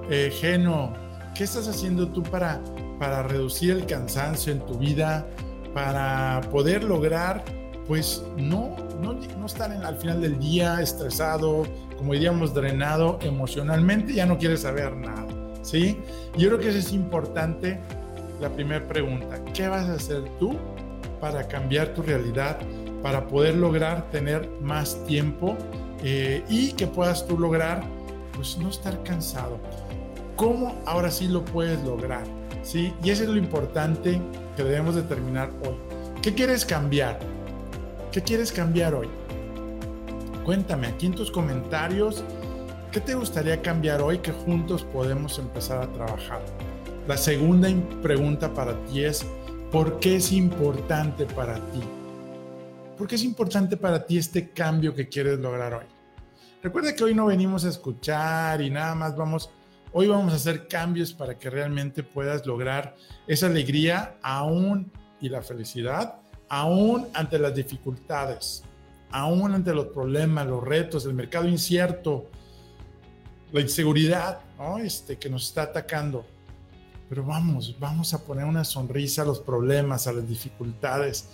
eh, 0.09 0.31
Geno, 0.33 0.93
¿qué 1.35 1.43
estás 1.43 1.67
haciendo 1.67 2.07
tú 2.07 2.23
para, 2.23 2.61
para 2.97 3.23
reducir 3.23 3.71
el 3.71 3.85
cansancio 3.85 4.53
en 4.53 4.65
tu 4.65 4.75
vida? 4.75 5.27
Para 5.73 6.39
poder 6.49 6.85
lograr, 6.85 7.43
pues, 7.87 8.23
no, 8.37 8.75
no, 9.01 9.13
no 9.13 9.45
estar 9.45 9.71
al 9.71 9.97
final 9.97 10.21
del 10.21 10.39
día 10.39 10.81
estresado, 10.81 11.63
como 11.97 12.13
diríamos, 12.13 12.53
drenado 12.53 13.19
emocionalmente, 13.21 14.13
ya 14.13 14.25
no 14.25 14.37
quieres 14.37 14.61
saber 14.61 14.95
nada, 14.95 15.27
¿sí? 15.61 15.99
Yo 16.37 16.49
creo 16.49 16.59
que 16.59 16.69
eso 16.69 16.79
es 16.79 16.93
importante. 16.93 17.79
La 18.39 18.49
primera 18.49 18.87
pregunta, 18.87 19.43
¿qué 19.53 19.67
vas 19.67 19.89
a 19.89 19.93
hacer 19.93 20.23
tú 20.37 20.55
para 21.19 21.47
cambiar 21.47 21.93
tu 21.93 22.01
realidad, 22.01 22.59
para 23.01 23.27
poder 23.27 23.55
lograr 23.55 24.09
tener 24.11 24.49
más 24.61 25.03
tiempo 25.05 25.57
eh, 26.03 26.43
y 26.49 26.73
que 26.73 26.87
puedas 26.87 27.25
tú 27.25 27.37
lograr, 27.39 27.83
pues 28.35 28.57
no 28.57 28.69
estar 28.69 29.01
cansado. 29.03 29.57
¿Cómo 30.35 30.75
ahora 30.85 31.09
sí 31.09 31.27
lo 31.27 31.43
puedes 31.43 31.83
lograr? 31.83 32.23
¿Sí? 32.61 32.93
Y 33.03 33.09
eso 33.09 33.23
es 33.23 33.29
lo 33.29 33.37
importante 33.37 34.21
que 34.55 34.63
debemos 34.63 34.95
determinar 34.95 35.49
hoy. 35.65 35.75
¿Qué 36.21 36.33
quieres 36.33 36.65
cambiar? 36.65 37.19
¿Qué 38.17 38.23
quieres 38.23 38.51
cambiar 38.51 38.95
hoy? 38.95 39.07
Cuéntame 40.43 40.87
aquí 40.87 41.05
en 41.05 41.13
tus 41.13 41.29
comentarios 41.29 42.23
qué 42.91 42.99
te 42.99 43.13
gustaría 43.13 43.61
cambiar 43.61 44.01
hoy 44.01 44.17
que 44.17 44.31
juntos 44.31 44.83
podemos 44.83 45.37
empezar 45.37 45.83
a 45.83 45.91
trabajar. 45.93 46.41
La 47.07 47.15
segunda 47.15 47.69
pregunta 48.01 48.51
para 48.55 48.73
ti 48.85 49.03
es, 49.03 49.23
¿Por 49.71 49.99
qué 49.99 50.15
es 50.15 50.31
importante 50.31 51.27
para 51.27 51.57
ti? 51.69 51.83
¿Por 52.97 53.07
qué 53.07 53.13
es 53.13 53.23
importante 53.23 53.77
para 53.77 54.03
ti 54.03 54.17
este 54.17 54.49
cambio 54.49 54.95
que 54.95 55.07
quieres 55.07 55.37
lograr 55.37 55.75
hoy? 55.75 55.85
Recuerda 56.63 56.95
que 56.95 57.03
hoy 57.03 57.13
no 57.13 57.27
venimos 57.27 57.65
a 57.65 57.69
escuchar 57.69 58.63
y 58.63 58.71
nada 58.71 58.95
más 58.95 59.15
vamos, 59.15 59.51
hoy 59.93 60.07
vamos 60.07 60.33
a 60.33 60.37
hacer 60.37 60.67
cambios 60.67 61.13
para 61.13 61.37
que 61.37 61.51
realmente 61.51 62.01
puedas 62.01 62.47
lograr 62.47 62.95
esa 63.27 63.45
alegría 63.45 64.17
aún 64.23 64.91
y 65.21 65.29
la 65.29 65.43
felicidad, 65.43 66.15
aún 66.49 67.07
ante 67.13 67.39
las 67.39 67.53
dificultades, 67.53 68.63
aún 69.11 69.53
ante 69.53 69.73
los 69.73 69.87
problemas, 69.87 70.47
los 70.47 70.63
retos, 70.63 71.05
el 71.05 71.13
mercado 71.13 71.47
incierto, 71.47 72.25
la 73.51 73.61
inseguridad 73.61 74.39
este, 74.83 75.17
que 75.17 75.29
nos 75.29 75.47
está 75.47 75.63
atacando 75.63 76.25
pero 77.09 77.23
vamos, 77.23 77.75
vamos 77.79 78.13
a 78.13 78.23
poner 78.23 78.45
una 78.45 78.63
sonrisa 78.63 79.21
a 79.21 79.25
los 79.25 79.39
problemas, 79.39 80.07
a 80.07 80.13
las 80.13 80.27
dificultades. 80.27 81.29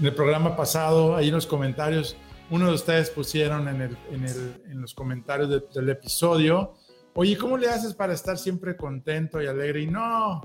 En 0.00 0.06
el 0.06 0.14
programa 0.14 0.56
pasado, 0.56 1.16
ahí 1.16 1.28
en 1.28 1.34
los 1.34 1.46
comentarios, 1.46 2.16
uno 2.50 2.68
de 2.68 2.74
ustedes 2.74 3.10
pusieron 3.10 3.68
en, 3.68 3.82
el, 3.82 3.98
en, 4.10 4.24
el, 4.24 4.62
en 4.70 4.80
los 4.80 4.94
comentarios 4.94 5.74
del 5.74 5.88
episodio, 5.90 6.74
oye, 7.14 7.36
¿cómo 7.36 7.58
le 7.58 7.68
haces 7.68 7.94
para 7.94 8.14
estar 8.14 8.38
siempre 8.38 8.76
contento 8.76 9.42
y 9.42 9.46
alegre? 9.46 9.82
Y 9.82 9.86
no, 9.86 10.40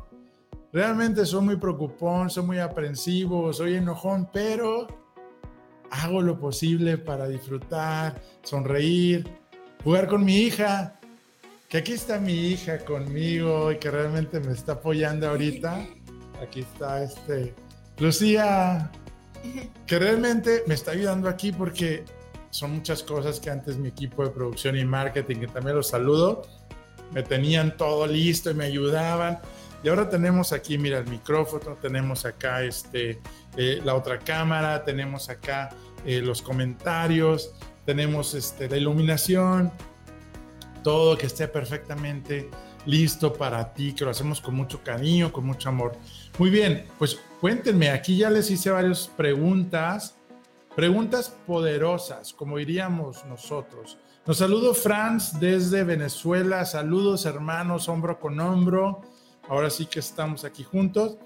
realmente 0.74 1.26
soy 1.26 1.42
muy 1.42 1.56
preocupón, 1.56 2.30
soy 2.30 2.44
muy 2.44 2.60
aprensivo, 2.60 3.54
soy 3.54 3.76
enojón, 3.76 4.28
pero 4.34 4.88
hago 5.92 6.22
lo 6.22 6.40
posible 6.40 6.98
para 6.98 7.28
disfrutar, 7.28 8.20
sonreír, 8.42 9.26
jugar 9.84 10.08
con 10.08 10.26
mi 10.26 10.36
hija, 10.38 11.00
que 11.70 11.78
aquí 11.78 11.94
está 11.94 12.20
mi 12.20 12.34
hija 12.34 12.80
conmigo 12.80 13.72
y 13.72 13.78
que 13.78 13.92
realmente 13.92 14.40
me 14.40 14.52
está 14.52 14.74
apoyando 14.74 15.30
ahorita. 15.30 15.86
Aquí 16.42 16.62
está 16.62 17.04
este 17.04 17.54
Lucía, 18.00 18.92
que 19.86 20.00
realmente 20.00 20.64
me 20.66 20.74
está 20.74 20.92
ayudando 20.92 21.30
aquí 21.30 21.52
porque 21.52 22.04
son 22.50 22.76
muchas 22.76 23.04
cosas 23.04 23.40
que 23.40 23.52
antes 23.52 23.78
mi 23.78 23.90
equipo 23.90 24.24
de 24.24 24.32
producción 24.32 24.78
y 24.78 24.86
marketing, 24.86 25.38
que 25.38 25.48
también 25.48 25.76
los 25.76 25.88
saludo, 25.90 26.42
me 27.12 27.22
tenían 27.22 27.78
todo 27.78 28.08
listo 28.08 28.50
y 28.50 28.56
me 28.56 28.66
ayudaban. 28.66 29.40
Y 29.84 29.90
ahora 29.90 30.10
tenemos 30.10 30.54
aquí, 30.54 30.78
mira, 30.78 30.98
el 31.00 31.08
micrófono, 31.08 31.76
tenemos 31.76 32.26
acá 32.26 32.64
este, 32.64 33.20
eh, 33.58 33.82
la 33.84 33.96
otra 33.96 34.18
cámara, 34.18 34.86
tenemos 34.86 35.30
acá 35.30 35.70
eh, 36.06 36.22
los 36.22 36.42
comentarios, 36.42 37.54
tenemos 37.86 38.34
este, 38.34 38.70
la 38.70 38.78
iluminación, 38.78 39.74
todo 40.84 41.18
que 41.18 41.26
esté 41.26 41.50
perfectamente 41.50 42.50
listo 42.86 43.34
para 43.34 43.74
ti, 43.74 43.94
que 43.94 44.06
lo 44.06 44.12
hacemos 44.12 44.40
con 44.40 44.56
mucho 44.56 44.82
cariño, 44.84 45.32
con 45.34 45.46
mucho 45.46 45.68
amor. 45.68 45.94
Muy 46.38 46.50
bien, 46.50 46.86
pues 46.98 47.20
cuéntenme, 47.42 47.90
aquí 47.90 48.18
ya 48.18 48.30
les 48.30 48.50
hice 48.52 48.72
varias 48.72 49.10
preguntas, 49.10 50.16
preguntas 50.76 51.36
poderosas, 51.46 52.34
como 52.34 52.58
diríamos 52.58 53.26
nosotros. 53.26 53.98
Nos 54.26 54.38
saludo 54.38 54.74
Franz 54.74 55.38
desde 55.42 55.84
Venezuela, 55.84 56.64
saludos 56.64 57.26
hermanos, 57.26 57.90
hombro 57.90 58.20
con 58.20 58.40
hombro, 58.40 59.02
ahora 59.50 59.70
sí 59.70 59.86
que 59.86 60.00
estamos 60.00 60.44
aquí 60.44 60.64
juntos. 60.64 61.18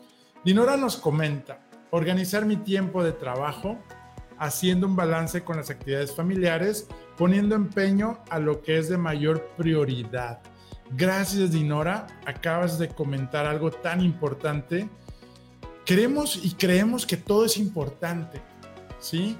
Dinora 0.44 0.78
nos 0.78 0.98
comenta, 0.98 1.68
organizar 1.92 2.46
mi 2.46 2.58
tiempo 2.58 3.04
de 3.04 3.12
trabajo, 3.12 3.78
haciendo 4.38 4.88
un 4.88 4.96
balance 4.96 5.44
con 5.44 5.58
las 5.58 5.70
actividades 5.70 6.16
familiares, 6.16 6.88
poniendo 7.18 7.56
empeño 7.56 8.20
a 8.30 8.40
lo 8.40 8.62
que 8.62 8.78
es 8.78 8.90
de 8.90 8.98
mayor 8.98 9.48
prioridad. 9.58 10.40
Gracias, 10.92 11.52
Dinora. 11.52 12.08
Acabas 12.26 12.80
de 12.80 12.90
comentar 12.90 13.46
algo 13.46 13.72
tan 13.72 14.02
importante. 14.02 14.88
Queremos 15.86 16.40
y 16.44 16.52
creemos 16.52 17.06
que 17.06 17.18
todo 17.18 17.46
es 17.46 17.58
importante, 17.58 18.42
¿sí? 19.00 19.38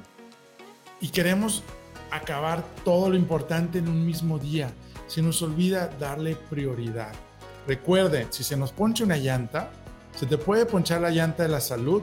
Y 1.00 1.10
queremos 1.10 1.64
acabar 2.12 2.64
todo 2.84 3.10
lo 3.10 3.16
importante 3.16 3.80
en 3.80 3.88
un 3.88 4.06
mismo 4.06 4.40
día. 4.40 4.72
Se 5.08 5.22
nos 5.22 5.42
olvida 5.42 5.88
darle 6.00 6.36
prioridad. 6.36 7.14
Recuerden, 7.68 8.28
si 8.32 8.44
se 8.44 8.56
nos 8.56 8.72
poncha 8.72 9.04
una 9.04 9.18
llanta, 9.18 9.70
se 10.18 10.26
te 10.26 10.38
puede 10.38 10.66
ponchar 10.66 11.02
la 11.02 11.12
llanta 11.12 11.44
de 11.44 11.50
la 11.50 11.60
salud 11.60 12.02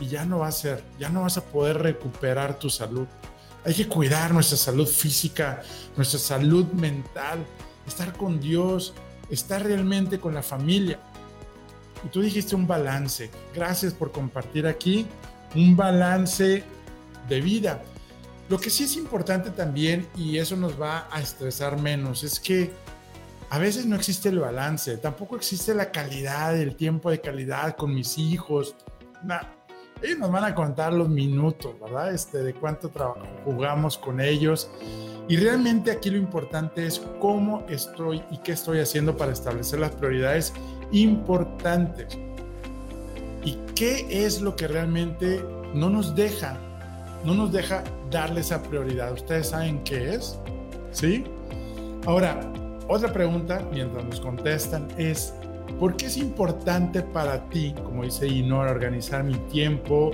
y 0.00 0.08
ya 0.08 0.24
no 0.24 0.38
va 0.38 0.48
a 0.48 0.52
ser, 0.52 0.82
ya 0.98 1.10
no 1.10 1.22
vas 1.22 1.36
a 1.36 1.44
poder 1.44 1.78
recuperar 1.78 2.58
tu 2.58 2.70
salud. 2.70 3.06
Hay 3.64 3.74
que 3.74 3.86
cuidar 3.86 4.32
nuestra 4.32 4.56
salud 4.56 4.88
física, 4.88 5.62
nuestra 5.96 6.18
salud 6.18 6.66
mental, 6.72 7.44
estar 7.86 8.14
con 8.14 8.40
Dios, 8.40 8.94
estar 9.30 9.62
realmente 9.62 10.18
con 10.18 10.34
la 10.34 10.42
familia. 10.42 10.98
Y 12.02 12.08
tú 12.08 12.22
dijiste 12.22 12.56
un 12.56 12.66
balance. 12.66 13.30
Gracias 13.54 13.92
por 13.92 14.10
compartir 14.10 14.66
aquí 14.66 15.06
un 15.54 15.76
balance 15.76 16.64
de 17.28 17.40
vida. 17.40 17.82
Lo 18.48 18.58
que 18.58 18.68
sí 18.68 18.84
es 18.84 18.96
importante 18.96 19.50
también, 19.50 20.06
y 20.16 20.38
eso 20.38 20.56
nos 20.56 20.80
va 20.80 21.08
a 21.10 21.20
estresar 21.20 21.80
menos, 21.80 22.24
es 22.24 22.38
que 22.40 22.72
a 23.54 23.58
veces 23.58 23.86
no 23.86 23.94
existe 23.94 24.30
el 24.30 24.40
balance, 24.40 24.96
tampoco 24.96 25.36
existe 25.36 25.76
la 25.76 25.92
calidad, 25.92 26.58
el 26.58 26.74
tiempo 26.74 27.08
de 27.08 27.20
calidad 27.20 27.76
con 27.76 27.94
mis 27.94 28.18
hijos. 28.18 28.74
nada 29.22 29.48
ellos 30.02 30.18
nos 30.18 30.32
van 30.32 30.42
a 30.42 30.56
contar 30.56 30.92
los 30.92 31.08
minutos, 31.08 31.78
¿verdad? 31.80 32.12
Este, 32.12 32.42
de 32.42 32.52
cuánto 32.52 32.90
jugamos 33.44 33.96
con 33.96 34.20
ellos. 34.20 34.68
Y 35.28 35.36
realmente 35.36 35.92
aquí 35.92 36.10
lo 36.10 36.16
importante 36.16 36.84
es 36.84 37.00
cómo 37.20 37.64
estoy 37.68 38.24
y 38.32 38.38
qué 38.38 38.50
estoy 38.50 38.80
haciendo 38.80 39.16
para 39.16 39.30
establecer 39.30 39.78
las 39.78 39.92
prioridades 39.92 40.52
importantes. 40.90 42.18
Y 43.44 43.56
qué 43.76 44.26
es 44.26 44.40
lo 44.40 44.56
que 44.56 44.66
realmente 44.66 45.44
no 45.72 45.90
nos 45.90 46.16
deja, 46.16 46.58
no 47.24 47.34
nos 47.34 47.52
deja 47.52 47.84
darle 48.10 48.40
esa 48.40 48.64
prioridad. 48.64 49.12
¿Ustedes 49.12 49.50
saben 49.50 49.84
qué 49.84 50.16
es? 50.16 50.40
¿Sí? 50.90 51.22
Ahora, 52.04 52.40
otra 52.88 53.12
pregunta, 53.12 53.66
mientras 53.72 54.04
nos 54.04 54.20
contestan, 54.20 54.88
es, 54.96 55.34
¿Por 55.78 55.96
qué 55.96 56.06
es 56.06 56.16
importante 56.16 57.02
para 57.02 57.48
ti, 57.48 57.74
como 57.84 58.04
dice 58.04 58.28
Inora, 58.28 58.70
organizar 58.70 59.24
mi 59.24 59.34
tiempo, 59.34 60.12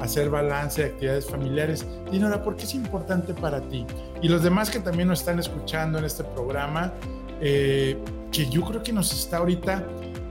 hacer 0.00 0.28
balance 0.28 0.82
de 0.82 0.88
actividades 0.88 1.26
familiares? 1.26 1.86
Inora, 2.12 2.42
¿por 2.42 2.56
qué 2.56 2.64
es 2.64 2.74
importante 2.74 3.32
para 3.32 3.60
ti? 3.62 3.86
Y 4.20 4.28
los 4.28 4.42
demás 4.42 4.70
que 4.70 4.80
también 4.80 5.08
nos 5.08 5.20
están 5.20 5.38
escuchando 5.38 5.98
en 5.98 6.04
este 6.04 6.24
programa, 6.24 6.92
eh, 7.40 7.96
que 8.30 8.48
yo 8.50 8.62
creo 8.64 8.82
que 8.82 8.92
nos 8.92 9.12
está 9.12 9.38
ahorita 9.38 9.84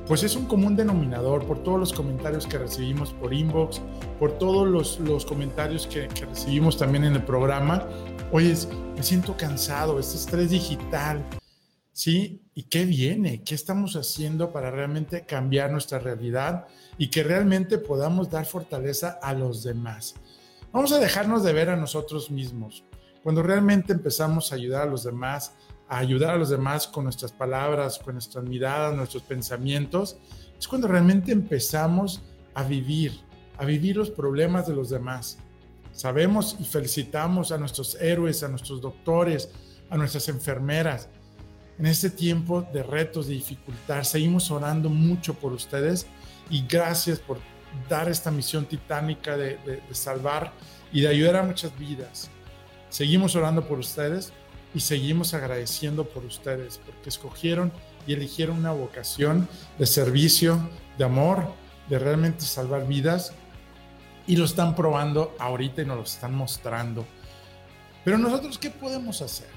pues 0.06 0.24
es 0.24 0.38
un 0.38 0.46
común 0.46 0.78
denominador 0.78 1.46
por 1.46 1.64
todos 1.64 1.78
los 1.78 1.92
comentarios 1.92 2.48
que 2.48 2.58
recibimos 2.58 3.12
por 3.12 3.34
inbox, 3.34 3.82
por 4.20 4.38
todos 4.38 4.66
los, 4.66 5.02
los 5.02 5.26
comentarios 5.26 5.86
que, 5.86 6.08
que, 6.08 6.26
recibimos 6.26 6.78
también 6.78 7.04
en 7.04 7.16
el 7.16 7.24
programa. 7.24 7.86
Oye, 8.32 8.56
me 8.96 9.04
siento 9.04 9.36
cansado, 9.36 10.00
este 10.00 10.16
estrés 10.16 10.52
digital, 10.52 11.26
¿sí? 11.98 12.44
¿Y 12.54 12.64
qué 12.64 12.86
viene? 12.86 13.42
¿Qué 13.44 13.56
estamos 13.56 13.96
haciendo 13.96 14.52
para 14.52 14.70
realmente 14.70 15.26
cambiar 15.26 15.72
nuestra 15.72 15.98
realidad 15.98 16.68
y 17.00 17.10
que 17.10 17.24
realmente 17.24 17.80
podamos 17.80 18.30
dar 18.30 18.46
fortaleza 18.46 19.18
a 19.20 19.34
los 19.34 19.64
demás? 19.64 20.14
Vamos 20.72 20.92
a 20.92 21.00
dejarnos 21.00 21.44
de 21.44 21.54
ver 21.54 21.70
a 21.72 21.76
nosotros 21.76 22.30
mismos. 22.30 22.84
Cuando 23.24 23.42
realmente 23.42 23.94
empezamos 23.94 24.52
a 24.52 24.56
ayudar 24.56 24.84
a 24.84 24.92
los 24.92 25.06
demás, 25.06 25.56
a 25.90 25.98
ayudar 25.98 26.36
a 26.36 26.38
los 26.38 26.50
demás 26.50 26.86
con 26.86 27.06
nuestras 27.06 27.32
palabras, 27.32 27.98
con 27.98 28.14
nuestras 28.14 28.44
miradas, 28.44 28.96
nuestros 28.96 29.24
pensamientos, 29.24 30.20
es 30.56 30.68
cuando 30.68 30.88
realmente 30.88 31.32
empezamos 31.32 32.22
a 32.54 32.62
vivir, 32.62 33.20
a 33.58 33.66
vivir 33.66 33.98
los 33.98 34.12
problemas 34.12 34.68
de 34.68 34.76
los 34.76 34.92
demás. 34.92 35.40
Sabemos 35.94 36.58
y 36.60 36.64
felicitamos 36.64 37.52
a 37.52 37.58
nuestros 37.58 37.96
héroes, 38.00 38.44
a 38.44 38.50
nuestros 38.50 38.82
doctores, 38.82 39.50
a 39.90 39.98
nuestras 39.98 40.30
enfermeras. 40.30 41.10
En 41.80 41.86
este 41.86 42.10
tiempo 42.10 42.68
de 42.74 42.82
retos, 42.82 43.28
de 43.28 43.36
dificultad, 43.36 44.02
seguimos 44.04 44.50
orando 44.50 44.90
mucho 44.90 45.36
por 45.36 45.54
ustedes 45.54 46.08
y 46.50 46.66
gracias 46.68 47.20
por 47.20 47.40
dar 47.88 48.10
esta 48.10 48.32
misión 48.32 48.66
titánica 48.66 49.38
de, 49.38 49.60
salvar 49.92 50.54
y 50.92 51.02
de 51.02 51.10
ayudar 51.10 51.36
a 51.36 51.44
muchas 51.44 51.78
vidas. 51.78 52.32
Seguimos 52.90 53.36
orando 53.36 53.68
por 53.68 53.78
ustedes 53.78 54.34
y 54.74 54.80
seguimos 54.80 55.36
agradeciendo 55.36 56.06
por 56.06 56.26
ustedes 56.26 56.80
porque 56.84 57.10
escogieron 57.10 57.72
y 58.08 58.14
eligieron 58.14 58.58
una 58.58 58.72
vocación 58.72 59.48
de 59.78 59.86
servicio, 59.86 60.68
de 60.98 61.04
amor, 61.04 61.54
de 61.90 62.00
realmente 62.00 62.42
salvar 62.42 62.88
vidas 62.88 63.34
y 64.26 64.36
lo 64.36 64.46
están 64.46 64.76
probando 64.76 65.36
ahorita 65.38 65.84
y 65.84 65.86
nos 65.86 65.98
lo 65.98 66.04
están 66.04 66.34
mostrando. 66.34 67.06
Pero 68.04 68.18
nosotros, 68.18 68.58
¿qué 68.58 68.72
podemos 68.72 69.22
hacer? 69.22 69.57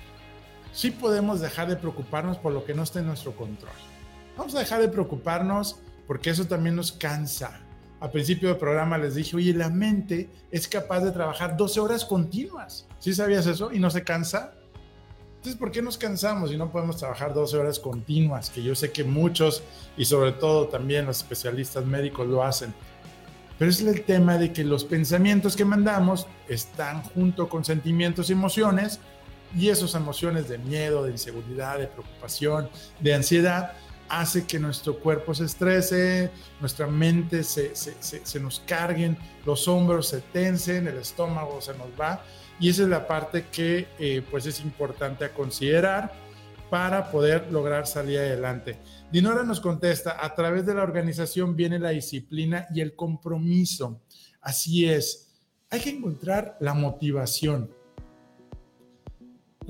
Sí 0.72 0.90
podemos 0.90 1.40
dejar 1.40 1.68
de 1.68 1.76
preocuparnos 1.76 2.38
por 2.38 2.52
lo 2.52 2.64
que 2.64 2.74
no 2.74 2.82
está 2.82 3.00
en 3.00 3.06
nuestro 3.06 3.32
control. 3.34 3.72
Vamos 4.36 4.54
a 4.54 4.60
dejar 4.60 4.80
de 4.80 4.88
preocuparnos 4.88 5.80
porque 6.06 6.30
eso 6.30 6.46
también 6.46 6.76
nos 6.76 6.92
cansa. 6.92 7.60
Al 8.00 8.10
principio 8.10 8.48
del 8.48 8.58
programa 8.58 8.96
les 8.96 9.14
dije, 9.14 9.36
oye, 9.36 9.52
la 9.52 9.68
mente 9.68 10.30
es 10.50 10.66
capaz 10.66 11.00
de 11.00 11.12
trabajar 11.12 11.56
12 11.56 11.80
horas 11.80 12.04
continuas. 12.04 12.86
¿Sí 12.98 13.12
sabías 13.12 13.46
eso? 13.46 13.72
¿Y 13.72 13.78
no 13.78 13.90
se 13.90 14.02
cansa? 14.02 14.54
Entonces, 15.36 15.58
¿por 15.58 15.70
qué 15.70 15.82
nos 15.82 15.98
cansamos 15.98 16.52
y 16.52 16.56
no 16.56 16.70
podemos 16.70 16.96
trabajar 16.96 17.34
12 17.34 17.56
horas 17.56 17.78
continuas? 17.78 18.50
Que 18.50 18.62
yo 18.62 18.74
sé 18.74 18.92
que 18.92 19.04
muchos 19.04 19.62
y 19.96 20.04
sobre 20.04 20.32
todo 20.32 20.68
también 20.68 21.06
los 21.06 21.18
especialistas 21.18 21.84
médicos 21.84 22.26
lo 22.26 22.42
hacen. 22.42 22.74
Pero 23.58 23.70
es 23.70 23.80
el 23.82 24.02
tema 24.04 24.38
de 24.38 24.52
que 24.52 24.64
los 24.64 24.84
pensamientos 24.84 25.56
que 25.56 25.66
mandamos 25.66 26.26
están 26.48 27.02
junto 27.02 27.48
con 27.48 27.64
sentimientos 27.64 28.30
y 28.30 28.32
emociones 28.32 29.00
y 29.54 29.68
esas 29.68 29.94
emociones 29.94 30.48
de 30.48 30.58
miedo, 30.58 31.04
de 31.04 31.12
inseguridad, 31.12 31.78
de 31.78 31.86
preocupación, 31.86 32.68
de 33.00 33.14
ansiedad, 33.14 33.72
hace 34.08 34.44
que 34.44 34.58
nuestro 34.58 34.98
cuerpo 34.98 35.32
se 35.34 35.44
estrese, 35.44 36.30
nuestra 36.60 36.86
mente 36.88 37.44
se, 37.44 37.74
se, 37.76 37.94
se, 38.00 38.40
nos 38.40 38.60
carguen, 38.60 39.16
los 39.46 39.68
hombros 39.68 40.08
se 40.08 40.20
tensen, 40.20 40.88
el 40.88 40.98
estómago 40.98 41.60
se 41.60 41.74
nos 41.74 41.88
va 41.98 42.24
y 42.58 42.68
esa 42.68 42.82
es 42.82 42.88
la 42.88 43.06
parte 43.06 43.46
que 43.50 43.86
eh, 43.98 44.22
pues 44.30 44.46
es 44.46 44.60
importante 44.60 45.24
a 45.24 45.32
considerar 45.32 46.12
para 46.68 47.10
poder 47.10 47.50
lograr 47.50 47.86
salir 47.86 48.18
adelante. 48.18 48.78
Dinora 49.10 49.44
nos 49.44 49.60
contesta, 49.60 50.24
a 50.24 50.34
través 50.34 50.66
de 50.66 50.74
la 50.74 50.82
organización 50.82 51.56
viene 51.56 51.78
la 51.78 51.90
disciplina 51.90 52.66
y 52.74 52.80
el 52.80 52.94
compromiso. 52.94 54.02
Así 54.40 54.88
es, 54.88 55.30
hay 55.70 55.80
que 55.80 55.90
encontrar 55.90 56.56
la 56.60 56.74
motivación. 56.74 57.70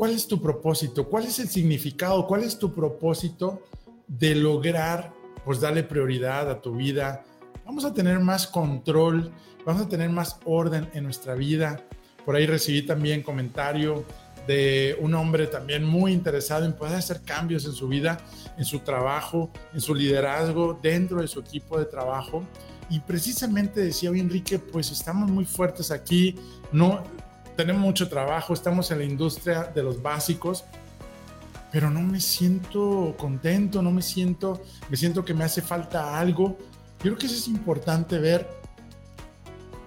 ¿Cuál 0.00 0.12
es 0.12 0.26
tu 0.26 0.40
propósito? 0.40 1.07
¿Cuál 1.07 1.25
es 1.26 1.40
el 1.40 1.49
significado? 1.50 2.26
¿Cuál 2.26 2.42
es 2.45 2.59
tu 2.59 2.75
propósito 2.75 3.64
de 4.09 4.35
lograr, 4.35 5.12
pues 5.45 5.61
darle 5.61 5.83
prioridad 5.83 6.50
a 6.50 6.62
tu 6.62 6.75
vida? 6.75 7.23
Vamos 7.67 7.84
a 7.84 7.93
tener 7.93 8.19
más 8.19 8.47
control, 8.47 9.30
vamos 9.67 9.82
a 9.82 9.89
tener 9.91 10.08
más 10.08 10.41
orden 10.47 10.89
en 10.95 11.04
nuestra 11.04 11.34
vida 11.34 11.84
por 12.25 12.36
ahí 12.36 12.47
recibí 12.47 12.82
también 12.82 13.23
comentario 13.23 14.04
de 14.47 14.97
un 15.00 15.15
hombre 15.15 15.47
también 15.47 15.84
muy 15.84 16.13
interesado 16.13 16.65
en 16.65 16.73
poder 16.75 16.97
hacer 16.97 17.23
cambios 17.23 17.65
en 17.65 17.73
su 17.73 17.89
vida, 17.89 18.19
en 18.56 18.65
su 18.65 18.80
trabajo, 18.80 19.50
en 19.75 19.80
su 19.80 19.95
liderazgo, 19.95 20.78
dentro 20.82 21.21
de 21.21 21.28
su 21.28 21.41
equipo 21.41 21.78
de 21.78 21.86
trabajo. 21.86 22.45
Y 22.89 23.00
precisamente 23.00 23.80
decía, 23.80 24.10
oye 24.10 24.21
Enrique, 24.21 24.58
pues 24.58 24.91
estamos 24.91 25.30
muy 25.30 25.45
fuertes 25.45 25.91
aquí, 25.91 26.34
no 26.73 27.02
tenemos 27.60 27.82
mucho 27.82 28.08
trabajo, 28.08 28.54
estamos 28.54 28.90
en 28.90 29.00
la 29.00 29.04
industria 29.04 29.64
de 29.64 29.82
los 29.82 30.00
básicos, 30.00 30.64
pero 31.70 31.90
no 31.90 32.00
me 32.00 32.18
siento 32.18 33.14
contento, 33.18 33.82
no 33.82 33.90
me 33.90 34.00
siento, 34.00 34.62
me 34.88 34.96
siento 34.96 35.26
que 35.26 35.34
me 35.34 35.44
hace 35.44 35.60
falta 35.60 36.18
algo. 36.18 36.56
Yo 37.00 37.02
creo 37.02 37.18
que 37.18 37.26
eso 37.26 37.34
es 37.34 37.49
importante 37.49 38.18
ver 38.18 38.49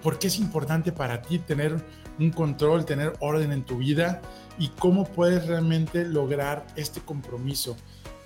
por 0.04 0.20
qué 0.20 0.28
es 0.28 0.38
importante 0.38 0.92
para 0.92 1.20
ti 1.20 1.40
tener 1.40 1.84
un 2.20 2.30
control, 2.30 2.84
tener 2.84 3.14
orden 3.18 3.50
en 3.50 3.64
tu 3.64 3.78
vida 3.78 4.22
y 4.56 4.68
cómo 4.68 5.04
puedes 5.04 5.44
realmente 5.48 6.04
lograr 6.04 6.64
este 6.76 7.00
compromiso. 7.00 7.76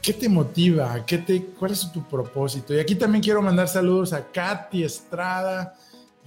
¿Qué 0.03 0.13
te 0.13 0.29
motiva? 0.29 1.07
¿Qué 1.07 1.17
te, 1.17 1.43
¿Cuál 1.59 1.71
es 1.71 1.91
tu 1.91 2.07
propósito? 2.07 2.75
Y 2.75 2.81
aquí 2.81 2.97
también 2.97 3.23
quiero 3.23 3.41
mandar 3.41 3.67
saludos 3.67 4.13
a 4.13 4.27
Katy 4.31 4.85
Estrada. 4.85 5.75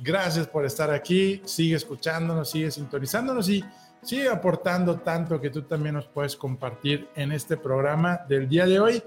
Gracias 0.01 0.47
por 0.47 0.65
estar 0.65 0.91
aquí. 0.91 1.41
Sigue 1.45 1.75
escuchándonos, 1.75 2.49
sigue 2.49 2.71
sintonizándonos 2.71 3.47
y 3.49 3.63
sigue 4.01 4.29
aportando 4.29 4.99
tanto 4.99 5.39
que 5.39 5.49
tú 5.49 5.61
también 5.63 5.95
nos 5.95 6.07
puedes 6.07 6.35
compartir 6.35 7.07
en 7.15 7.31
este 7.31 7.55
programa 7.55 8.21
del 8.27 8.49
día 8.49 8.65
de 8.65 8.79
hoy, 8.79 9.03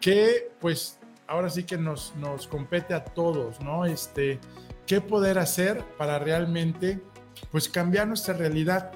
que 0.00 0.52
pues 0.60 0.98
ahora 1.26 1.50
sí 1.50 1.64
que 1.64 1.76
nos, 1.76 2.14
nos 2.16 2.46
compete 2.46 2.94
a 2.94 3.04
todos, 3.04 3.60
¿no? 3.60 3.84
Este, 3.84 4.38
¿Qué 4.86 5.00
poder 5.00 5.38
hacer 5.38 5.84
para 5.98 6.18
realmente 6.20 7.02
pues 7.50 7.68
cambiar 7.68 8.06
nuestra 8.06 8.34
realidad. 8.34 8.92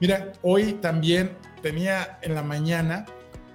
Mira, 0.00 0.32
hoy 0.42 0.74
también 0.74 1.36
tenía 1.62 2.18
en 2.22 2.34
la 2.34 2.42
mañana, 2.42 3.06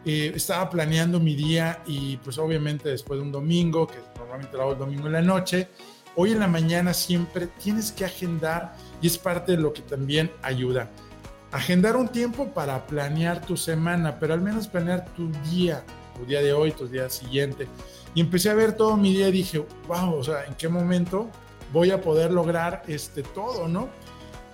eh, 0.06 0.32
estaba 0.36 0.70
planeando 0.70 1.20
mi 1.20 1.36
día 1.36 1.82
y 1.86 2.18
pues 2.18 2.38
obviamente 2.38 2.90
después 2.90 3.20
de 3.20 3.26
un 3.26 3.32
domingo, 3.32 3.88
que 3.88 3.98
normalmente 4.18 4.56
lo 4.56 4.64
hago 4.64 4.72
el 4.74 4.80
domingo 4.80 5.08
en 5.08 5.14
la 5.14 5.22
noche, 5.22 5.70
hoy 6.20 6.32
en 6.32 6.40
la 6.40 6.48
mañana 6.48 6.96
siempre 6.96 7.46
tienes 7.46 7.92
que 7.92 8.04
agendar 8.04 8.76
y 9.02 9.08
es 9.08 9.20
parte 9.20 9.52
de 9.52 9.60
lo 9.60 9.72
que 9.72 9.84
también 9.84 10.32
ayuda. 10.42 10.90
Agendar 11.52 11.96
un 11.96 12.10
tiempo 12.10 12.54
para 12.54 12.88
planear 12.88 13.46
tu 13.46 13.56
semana, 13.56 14.20
pero 14.20 14.34
al 14.34 14.42
menos 14.42 14.68
planear 14.68 15.06
tu 15.14 15.32
día, 15.52 15.84
tu 16.18 16.26
día 16.26 16.42
de 16.42 16.54
hoy, 16.54 16.72
tu 16.72 16.88
día 16.88 17.08
siguiente. 17.10 17.68
Y 18.16 18.22
empecé 18.22 18.50
a 18.50 18.56
ver 18.56 18.74
todo 18.74 18.98
mi 18.98 19.14
día 19.14 19.30
y 19.30 19.32
dije, 19.32 19.64
wow, 19.88 20.16
o 20.16 20.24
sea, 20.24 20.44
¿en 20.46 20.56
qué 20.56 20.68
momento 20.68 21.30
voy 21.72 21.92
a 21.92 22.02
poder 22.02 22.32
lograr 22.32 22.82
este 22.88 23.22
todo, 23.22 23.68
no? 23.68 23.88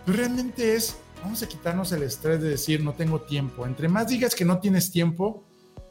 Pero 0.06 0.18
realmente 0.18 0.76
es, 0.76 0.98
vamos 1.24 1.44
a 1.44 1.48
quitarnos 1.48 1.94
el 1.94 2.04
estrés 2.04 2.42
de 2.42 2.50
decir 2.50 2.84
no 2.84 2.92
tengo 2.92 3.22
tiempo. 3.22 3.66
Entre 3.66 3.88
más 3.88 4.10
digas 4.10 4.36
que 4.36 4.44
no 4.44 4.60
tienes 4.60 4.92
tiempo, 4.92 5.46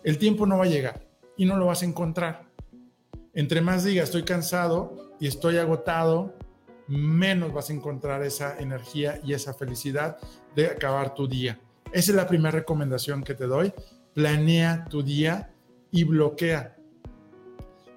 el 0.05 0.19
tiempo 0.19 0.45
no 0.47 0.59
va 0.59 0.65
a 0.65 0.69
llegar 0.69 1.09
y 1.39 1.47
no 1.47 1.57
lo 1.57 1.65
vas 1.65 1.81
a 1.81 1.87
encontrar. 1.87 2.45
Entre 3.33 3.63
más 3.63 3.85
digas 3.85 4.05
estoy 4.05 4.25
cansado 4.25 5.12
y 5.23 5.29
estoy 5.29 5.57
agotado, 5.57 6.35
menos 6.89 7.53
vas 7.53 7.71
a 7.71 7.73
encontrar 7.73 8.25
esa 8.25 8.59
energía 8.59 9.21
y 9.23 9.35
esa 9.35 9.55
felicidad 9.55 10.19
de 10.57 10.67
acabar 10.67 11.15
tu 11.15 11.29
día. 11.29 11.61
Esa 11.93 12.11
es 12.11 12.17
la 12.17 12.27
primera 12.27 12.51
recomendación 12.51 13.23
que 13.23 13.35
te 13.35 13.47
doy. 13.47 13.73
Planea 14.15 14.85
tu 14.87 15.01
día 15.01 15.53
y 15.93 16.03
bloquea 16.03 16.75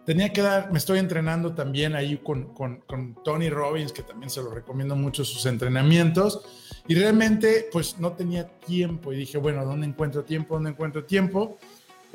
tenía 0.05 0.31
que 0.31 0.41
dar, 0.41 0.71
me 0.71 0.77
estoy 0.77 0.99
entrenando 0.99 1.55
también 1.55 1.95
ahí 1.95 2.17
con, 2.17 2.53
con, 2.53 2.81
con, 2.81 3.17
Tony 3.23 3.49
Robbins, 3.49 3.91
que 3.91 4.03
también 4.03 4.29
se 4.29 4.41
lo 4.41 4.51
recomiendo 4.51 4.95
mucho 4.95 5.25
sus 5.25 5.47
entrenamientos, 5.47 6.43
y 6.87 6.93
realmente 6.93 7.69
pues 7.71 7.97
no 7.99 8.11
tenía 8.11 8.47
tiempo 8.47 9.11
y 9.11 9.17
dije, 9.17 9.39
bueno, 9.39 9.65
¿dónde 9.65 9.87
encuentro 9.87 10.23
tiempo? 10.23 10.53
¿Dónde 10.53 10.69
encuentro 10.69 11.05
tiempo? 11.05 11.57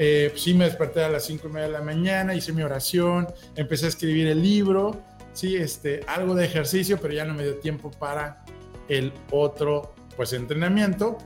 Eh, 0.02 0.28
pues, 0.30 0.42
sí 0.42 0.54
me 0.54 0.64
desperté 0.64 1.04
a 1.04 1.10
las 1.10 1.26
5 1.26 1.48
y 1.48 1.52
media 1.52 1.66
de 1.66 1.72
la 1.72 1.82
mañana, 1.82 2.34
hice 2.34 2.54
mi 2.54 2.62
oración, 2.62 3.28
empecé 3.54 3.84
a 3.84 3.88
escribir 3.90 4.28
el 4.28 4.42
libro, 4.42 5.02
sí, 5.34 5.56
este, 5.56 6.00
algo 6.06 6.34
de 6.34 6.46
ejercicio, 6.46 6.98
pero 6.98 7.12
ya 7.12 7.26
no 7.26 7.34
me 7.34 7.42
dio 7.42 7.56
tiempo 7.56 7.90
para 7.90 8.44
el 8.88 9.12
otro 9.30 9.94
pues 10.16 10.32
entrenamiento. 10.32 11.18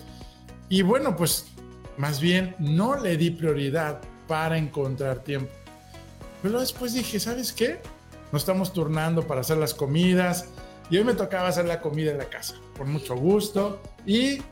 Y 0.69 0.83
bueno, 0.83 1.15
pues 1.15 1.47
más 1.99 2.21
bien 2.21 2.57
no 2.59 2.99
le 2.99 3.17
di 3.17 3.31
prioridad 3.31 4.01
para 4.27 4.59
encontrar 4.59 5.21
tiempo 5.23 5.53
pero 6.45 6.61
después 6.61 6.93
dije, 6.93 7.19
¿sabes 7.19 7.55
qué? 7.55 7.81
Nos 8.31 8.43
estamos 8.43 8.75
turnando 8.75 9.27
para 9.27 9.41
hacer 9.41 9.57
las 9.57 9.73
comidas 9.73 10.51
y 10.91 10.99
hoy 10.99 11.05
me 11.05 11.15
tocaba 11.15 11.49
hacer 11.49 11.65
la 11.65 11.81
comida 11.81 12.11
en 12.11 12.19
la 12.19 12.27
casa, 12.27 12.57
con 12.77 12.93
mucho 12.93 13.17
gusto. 13.17 13.81
Y 14.05 14.43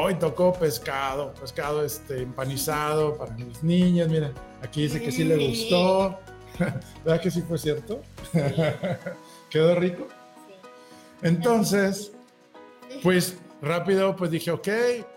hoy 0.00 0.14
tocó 0.14 0.52
pescado, 0.52 1.34
pescado 1.34 1.84
este, 1.84 2.22
empanizado 2.22 3.16
para 3.16 3.34
mis 3.34 3.62
niñas. 3.62 4.08
Miren, 4.08 4.32
aquí 4.62 4.82
dice 4.82 5.00
que 5.00 5.12
sí 5.12 5.24
le 5.24 5.48
gustó. 5.48 6.18
¿Verdad 7.04 7.20
que 7.20 7.30
sí 7.30 7.42
fue 7.42 7.58
cierto? 7.58 8.02
¿Quedó 9.50 9.74
rico? 9.74 10.08
Sí. 10.46 10.54
Entonces, 11.22 12.12
pues 13.02 13.38
rápido, 13.60 14.16
pues 14.16 14.30
dije, 14.30 14.50
ok, 14.50 14.68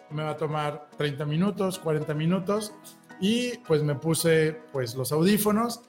me 0.09 0.23
va 0.23 0.31
a 0.31 0.37
tomar 0.37 0.89
30 0.97 1.25
minutos, 1.25 1.79
40 1.79 2.13
minutos. 2.13 2.73
Y 3.19 3.57
pues 3.59 3.83
me 3.83 3.95
puse 3.95 4.59
pues 4.73 4.95
los 4.95 5.11
audífonos 5.11 5.81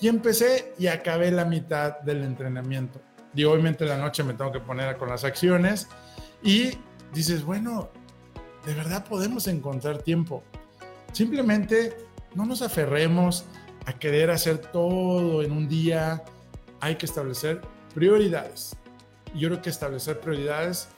y 0.00 0.08
empecé 0.08 0.74
y 0.78 0.88
acabé 0.88 1.30
la 1.30 1.44
mitad 1.46 2.00
del 2.00 2.22
entrenamiento. 2.22 3.00
Y 3.34 3.44
obviamente 3.44 3.86
la 3.86 3.96
noche 3.96 4.22
me 4.24 4.34
tengo 4.34 4.52
que 4.52 4.60
poner 4.60 4.96
con 4.98 5.08
las 5.08 5.24
acciones 5.24 5.88
y 6.42 6.72
dices, 7.12 7.44
bueno, 7.44 7.90
de 8.66 8.74
verdad 8.74 9.04
podemos 9.06 9.46
encontrar 9.46 10.02
tiempo. 10.02 10.42
Simplemente 11.12 11.96
no 12.34 12.44
nos 12.44 12.62
aferremos 12.62 13.44
a 13.86 13.92
querer 13.92 14.30
hacer 14.30 14.58
todo 14.58 15.42
en 15.42 15.52
un 15.52 15.68
día. 15.68 16.24
Hay 16.80 16.96
que 16.96 17.06
establecer 17.06 17.62
prioridades. 17.94 18.76
Yo 19.34 19.48
creo 19.48 19.62
que 19.62 19.70
establecer 19.70 20.18
prioridades 20.18 20.88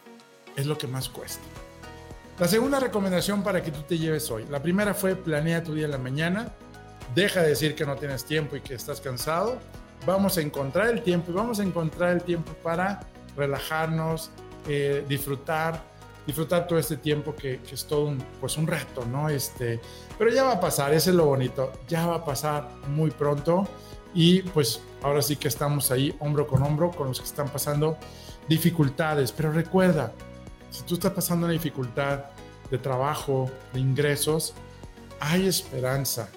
es 0.57 0.67
lo 0.67 0.79
que 0.79 0.87
más 0.87 1.11
cuesta. 1.11 1.45
La 2.39 2.49
segunda 2.49 2.81
recomendación 2.81 3.43
para 3.43 3.63
que 3.63 3.71
tú 3.71 3.83
te 3.83 3.99
lleves 3.99 4.31
hoy. 4.31 4.47
La 4.49 4.63
primera 4.63 4.95
fue 4.95 5.15
planea 5.15 5.63
tu 5.63 5.75
día 5.75 5.85
en 5.85 5.91
la 5.91 5.99
mañana. 5.99 6.49
Deja 7.15 7.43
de 7.43 7.51
decir 7.51 7.75
que 7.75 7.85
no 7.85 7.97
tienes 7.97 8.25
tiempo 8.25 8.57
y 8.57 8.61
que 8.63 8.75
estás 8.75 9.01
cansado. 9.01 9.59
Vamos 10.07 10.39
a 10.39 10.41
encontrar 10.41 10.89
el 10.89 11.03
tiempo 11.03 11.33
y 11.33 11.35
vamos 11.35 11.61
a 11.61 11.65
encontrar 11.65 12.13
el 12.13 12.23
tiempo 12.23 12.53
para 12.63 13.01
relajarnos, 13.37 14.31
eh, 14.67 15.05
disfrutar, 15.07 15.83
disfrutar 16.29 16.67
todo 16.67 16.79
este 16.79 16.99
tiempo 16.99 17.35
que, 17.35 17.59
es 17.73 17.87
todo 17.87 18.05
un, 18.05 18.19
pues 18.39 18.59
un 18.59 18.67
reto, 18.67 19.07
¿no? 19.07 19.31
Este, 19.31 19.81
pero 20.19 20.31
ya 20.31 20.45
va 20.45 20.53
a 20.53 20.61
pasar, 20.61 20.93
ese 20.93 21.09
es 21.09 21.17
lo 21.17 21.25
bonito, 21.25 21.73
ya 21.89 22.07
va 22.07 22.17
a 22.17 22.25
pasar 22.27 22.69
muy 22.87 23.11
pronto 23.11 23.67
y 24.13 24.43
pues 24.43 24.83
ahora 25.03 25.23
sí 25.23 25.37
que 25.37 25.49
estamos 25.49 25.91
ahí 25.91 26.15
hombro 26.19 26.47
con 26.47 26.63
hombro 26.63 26.91
con 26.91 27.09
los 27.09 27.19
que 27.19 27.25
están 27.25 27.49
pasando 27.49 27.97
dificultades, 28.47 29.33
pero 29.33 29.53
recuerda, 29.53 30.13
si 30.69 30.83
tú 30.83 30.95
estás 30.95 31.13
pasando 31.13 31.47
una 31.47 31.55
dificultad 31.55 32.25
de 32.71 32.77
trabajo, 32.77 33.51
de 33.73 33.81
ingresos, 33.81 34.53
hay 35.21 35.49
esperanza, 35.49 36.29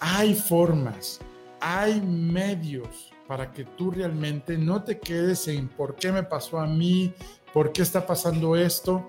hay 0.00 0.34
formas, 0.34 1.20
hay 1.60 2.00
medios 2.00 3.12
para 3.28 3.52
que 3.52 3.64
tú 3.64 3.92
realmente 3.92 4.58
no 4.58 4.82
te 4.82 4.98
quedes 4.98 5.46
en 5.46 5.68
por 5.68 5.94
qué 5.94 6.10
me 6.10 6.24
pasó 6.24 6.58
a 6.58 6.66
mí, 6.66 7.14
por 7.54 7.70
qué 7.70 7.82
está 7.82 8.04
pasando 8.04 8.56
esto 8.56 9.08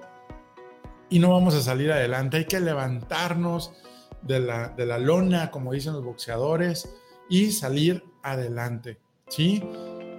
y 1.09 1.19
no 1.19 1.31
vamos 1.31 1.55
a 1.55 1.61
salir 1.61 1.91
adelante. 1.91 2.37
Hay 2.37 2.45
que 2.45 2.59
levantarnos 2.59 3.71
de 4.21 4.39
la, 4.39 4.69
de 4.69 4.85
la 4.85 4.97
lona, 4.97 5.51
como 5.51 5.73
dicen 5.73 5.93
los 5.93 6.03
boxeadores, 6.03 6.89
y 7.29 7.51
salir 7.51 8.03
adelante. 8.23 8.99
¿sí? 9.27 9.63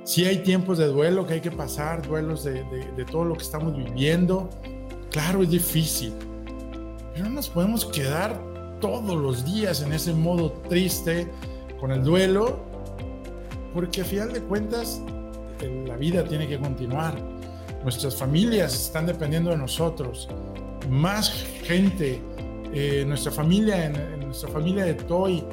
Sí 0.04 0.24
hay 0.24 0.38
tiempos 0.38 0.78
de 0.78 0.86
duelo 0.86 1.26
que 1.26 1.34
hay 1.34 1.40
que 1.40 1.50
pasar, 1.50 2.06
duelos 2.06 2.44
de, 2.44 2.64
de, 2.64 3.04
todo 3.04 3.24
lo 3.24 3.34
que 3.34 3.42
estamos 3.42 3.76
viviendo. 3.76 4.48
Claro, 5.10 5.42
es 5.42 5.50
difícil, 5.50 6.14
pero 7.12 7.26
no 7.26 7.30
nos 7.30 7.48
podemos 7.48 7.84
quedar 7.84 8.40
todos 8.80 9.16
los 9.20 9.44
días 9.44 9.82
en 9.82 9.92
ese 9.92 10.14
modo 10.14 10.52
triste 10.68 11.28
con 11.78 11.90
el 11.90 12.02
duelo, 12.02 12.60
porque 13.74 14.00
a 14.00 14.04
final 14.04 14.32
de 14.32 14.40
cuentas 14.40 15.02
la 15.86 15.96
vida 15.96 16.24
tiene 16.24 16.48
que 16.48 16.58
continuar. 16.58 17.14
Nuestras 17.82 18.16
familias 18.16 18.74
están 18.74 19.06
dependiendo 19.06 19.50
de 19.50 19.56
nosotros 19.56 20.28
más 20.88 21.30
gente, 21.64 22.20
eh, 22.72 23.04
nuestra 23.06 23.32
familia, 23.32 23.86
en, 23.86 24.20
nuestra 24.20 24.48
familia 24.48 24.84
de 24.84 24.94
Toy, 24.94 25.44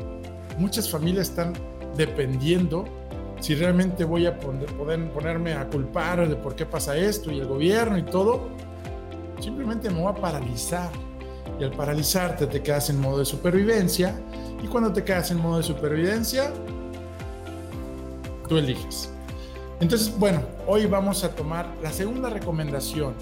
muchas 0.58 0.90
familias 0.90 1.30
están 1.30 1.54
dependiendo 1.96 2.86
si 3.40 3.56
realmente 3.56 4.04
voy 4.04 4.26
a 4.26 4.38
poder, 4.40 4.68
ponerme 5.12 5.54
a 5.54 5.68
culpar 5.68 6.28
de 6.28 6.36
por 6.36 6.56
qué 6.56 6.66
pasa 6.66 6.98
esto 6.98 7.32
y 7.32 7.40
el 7.40 7.48
gobierno 7.48 7.98
y 7.98 8.04
todo, 8.04 8.50
simplemente 9.40 9.90
me 9.90 10.02
voy 10.02 10.12
a 10.12 10.16
paralizar. 10.16 10.90
Y 11.60 11.64
al 11.64 11.72
paralizarte 11.72 12.48
te 12.48 12.62
quedas 12.62 12.90
en 12.90 13.00
modo 13.00 13.20
de 13.20 13.26
supervivencia 13.26 14.20
y 14.62 14.68
cuando 14.68 14.92
te 14.92 15.04
quedas 15.04 15.32
en 15.32 15.38
modo 15.40 15.58
de 15.58 15.64
supervivencia, 15.64 16.52
tú 18.48 18.58
eliges. 18.58 19.12
Entonces, 19.80 20.18
bueno, 20.18 20.42
hoy 20.66 20.86
vamos 20.88 21.24
a 21.24 21.30
tomar 21.30 21.68
la 21.82 21.92
segunda 21.92 22.30
recomendación 22.30 23.14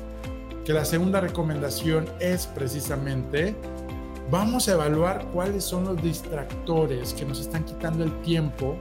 que 0.66 0.74
la 0.74 0.84
segunda 0.84 1.22
recomendación 1.22 2.10
es 2.20 2.48
precisamente, 2.48 3.56
vamos 4.32 4.68
a 4.68 4.74
evaluar 4.74 5.24
cuáles 5.28 5.64
son 5.64 5.86
los 5.86 6.02
distractores 6.02 7.14
que 7.14 7.24
nos 7.24 7.40
están 7.40 7.64
quitando 7.66 8.04
el 8.04 8.22
tiempo, 8.24 8.76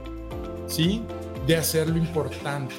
¿sí? 0.65 1.03
De 1.45 1.55
hacer 1.55 1.87
lo 1.87 1.97
importante. 1.97 2.73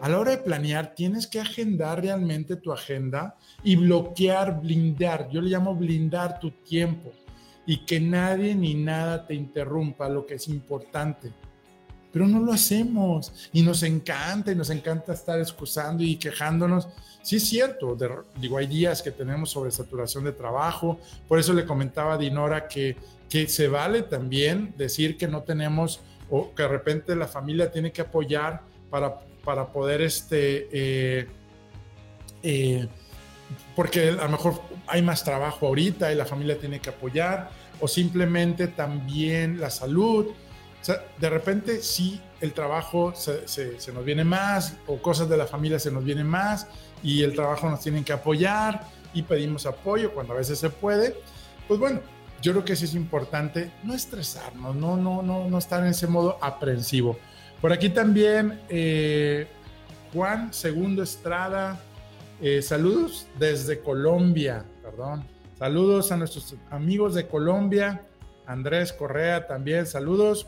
A 0.00 0.08
la 0.08 0.18
hora 0.18 0.30
de 0.30 0.38
planear, 0.38 0.94
tienes 0.94 1.26
que 1.26 1.38
agendar 1.38 2.00
realmente 2.00 2.56
tu 2.56 2.72
agenda 2.72 3.36
y 3.62 3.76
bloquear, 3.76 4.58
blindar. 4.62 5.28
Yo 5.28 5.42
le 5.42 5.50
llamo 5.50 5.74
blindar 5.74 6.40
tu 6.40 6.50
tiempo 6.50 7.12
y 7.66 7.84
que 7.84 8.00
nadie 8.00 8.54
ni 8.54 8.72
nada 8.72 9.26
te 9.26 9.34
interrumpa 9.34 10.08
lo 10.08 10.24
que 10.24 10.36
es 10.36 10.48
importante. 10.48 11.30
Pero 12.12 12.26
no 12.26 12.40
lo 12.40 12.52
hacemos 12.52 13.32
y 13.52 13.62
nos 13.62 13.82
encanta 13.82 14.50
y 14.52 14.54
nos 14.56 14.70
encanta 14.70 15.12
estar 15.12 15.38
excusando 15.38 16.02
y 16.02 16.16
quejándonos 16.16 16.88
Sí 17.22 17.36
es 17.36 17.46
cierto, 17.46 17.96
digo, 18.36 18.56
hay 18.56 18.66
días 18.66 19.02
que 19.02 19.10
tenemos 19.10 19.50
sobresaturación 19.50 20.24
de 20.24 20.32
trabajo, 20.32 20.98
por 21.28 21.38
eso 21.38 21.52
le 21.52 21.66
comentaba 21.66 22.14
a 22.14 22.18
Dinora 22.18 22.66
que, 22.66 22.96
que 23.28 23.46
se 23.46 23.68
vale 23.68 24.02
también 24.02 24.72
decir 24.78 25.18
que 25.18 25.28
no 25.28 25.42
tenemos 25.42 26.00
o 26.30 26.54
que 26.54 26.62
de 26.62 26.68
repente 26.68 27.14
la 27.14 27.28
familia 27.28 27.70
tiene 27.70 27.92
que 27.92 28.00
apoyar 28.00 28.62
para, 28.88 29.20
para 29.44 29.66
poder, 29.70 30.00
este, 30.00 30.68
eh, 30.72 31.26
eh, 32.42 32.88
porque 33.76 34.08
a 34.08 34.24
lo 34.24 34.28
mejor 34.30 34.62
hay 34.86 35.02
más 35.02 35.22
trabajo 35.22 35.66
ahorita 35.66 36.10
y 36.10 36.16
la 36.16 36.24
familia 36.24 36.58
tiene 36.58 36.80
que 36.80 36.88
apoyar, 36.88 37.50
o 37.80 37.88
simplemente 37.88 38.66
también 38.66 39.60
la 39.60 39.68
salud. 39.68 40.28
O 40.80 40.84
sea, 40.84 41.04
de 41.18 41.30
repente 41.30 41.82
sí 41.82 42.20
el 42.40 42.52
trabajo 42.52 43.12
se, 43.14 43.42
nos 43.92 44.04
viene 44.04 44.24
más, 44.24 44.76
o 44.86 45.00
cosas 45.00 45.28
de 45.28 45.36
la 45.36 45.46
familia 45.46 45.78
se 45.78 45.90
nos 45.90 46.04
vienen 46.04 46.26
más, 46.26 46.66
y 47.02 47.22
el 47.22 47.34
trabajo 47.34 47.68
nos 47.68 47.80
tienen 47.80 48.04
que 48.04 48.12
apoyar 48.12 48.86
y 49.12 49.22
pedimos 49.22 49.66
apoyo 49.66 50.12
cuando 50.12 50.32
a 50.32 50.36
veces 50.36 50.58
se 50.58 50.70
puede. 50.70 51.16
Pues 51.68 51.78
bueno, 51.78 52.00
yo 52.40 52.52
creo 52.52 52.64
que 52.64 52.76
sí 52.76 52.86
es 52.86 52.94
importante 52.94 53.70
no 53.82 53.94
estresarnos, 53.94 54.74
no, 54.74 54.96
no, 54.96 55.22
no, 55.22 55.48
no 55.48 55.58
estar 55.58 55.82
en 55.82 55.90
ese 55.90 56.06
modo 56.06 56.38
aprensivo. 56.40 57.18
Por 57.60 57.72
aquí 57.72 57.90
también 57.90 58.60
eh, 58.70 59.46
Juan 60.14 60.52
Segundo 60.52 61.02
Estrada, 61.02 61.78
eh, 62.40 62.62
saludos 62.62 63.26
desde 63.38 63.80
Colombia, 63.80 64.64
perdón. 64.82 65.24
Saludos 65.58 66.10
a 66.10 66.16
nuestros 66.16 66.54
amigos 66.70 67.14
de 67.14 67.28
Colombia. 67.28 68.00
Andrés 68.46 68.94
Correa 68.94 69.46
también, 69.46 69.84
saludos. 69.84 70.46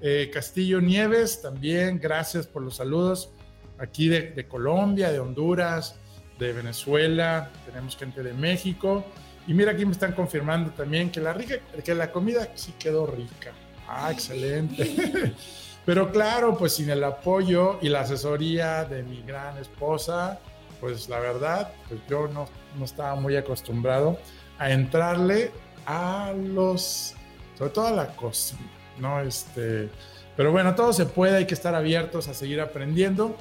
Eh, 0.00 0.30
Castillo 0.32 0.80
Nieves 0.80 1.40
también, 1.40 1.98
gracias 1.98 2.46
por 2.46 2.62
los 2.62 2.76
saludos 2.76 3.30
aquí 3.78 4.08
de, 4.08 4.46
Colombia, 4.48 5.10
de 5.10 5.20
Honduras, 5.20 5.96
de 6.38 6.52
Venezuela, 6.52 7.50
tenemos 7.64 7.96
gente 7.96 8.22
de 8.22 8.32
México. 8.32 9.04
Y 9.46 9.54
mira, 9.54 9.72
aquí 9.72 9.84
me 9.84 9.92
están 9.92 10.12
confirmando 10.12 10.70
también 10.70 11.10
que 11.10 11.20
la, 11.20 11.32
rica, 11.32 11.56
que 11.84 11.94
la 11.94 12.10
comida 12.10 12.48
sí 12.54 12.74
quedó 12.78 13.06
rica. 13.06 13.52
Ah, 13.88 14.10
excelente. 14.10 15.34
Pero 15.84 16.10
claro, 16.10 16.56
pues 16.58 16.74
sin 16.74 16.90
el 16.90 17.04
apoyo 17.04 17.78
y 17.80 17.88
la 17.88 18.00
asesoría 18.00 18.84
de 18.84 19.04
mi 19.04 19.22
gran 19.22 19.56
esposa, 19.58 20.40
pues 20.80 21.08
la 21.08 21.20
verdad, 21.20 21.72
pues 21.88 22.00
yo 22.08 22.26
no, 22.26 22.48
no 22.76 22.84
estaba 22.84 23.14
muy 23.14 23.36
acostumbrado 23.36 24.18
a 24.58 24.72
entrarle 24.72 25.52
a 25.86 26.32
los, 26.36 27.14
sobre 27.56 27.70
todo 27.70 27.86
a 27.86 27.92
la 27.92 28.16
cocina, 28.16 28.60
¿no? 28.98 29.20
Este, 29.20 29.88
pero 30.36 30.52
bueno, 30.52 30.74
todo 30.74 30.92
se 30.92 31.06
puede, 31.06 31.36
hay 31.36 31.46
que 31.46 31.54
estar 31.54 31.74
abiertos 31.74 32.28
a 32.28 32.34
seguir 32.34 32.60
aprendiendo 32.60 33.36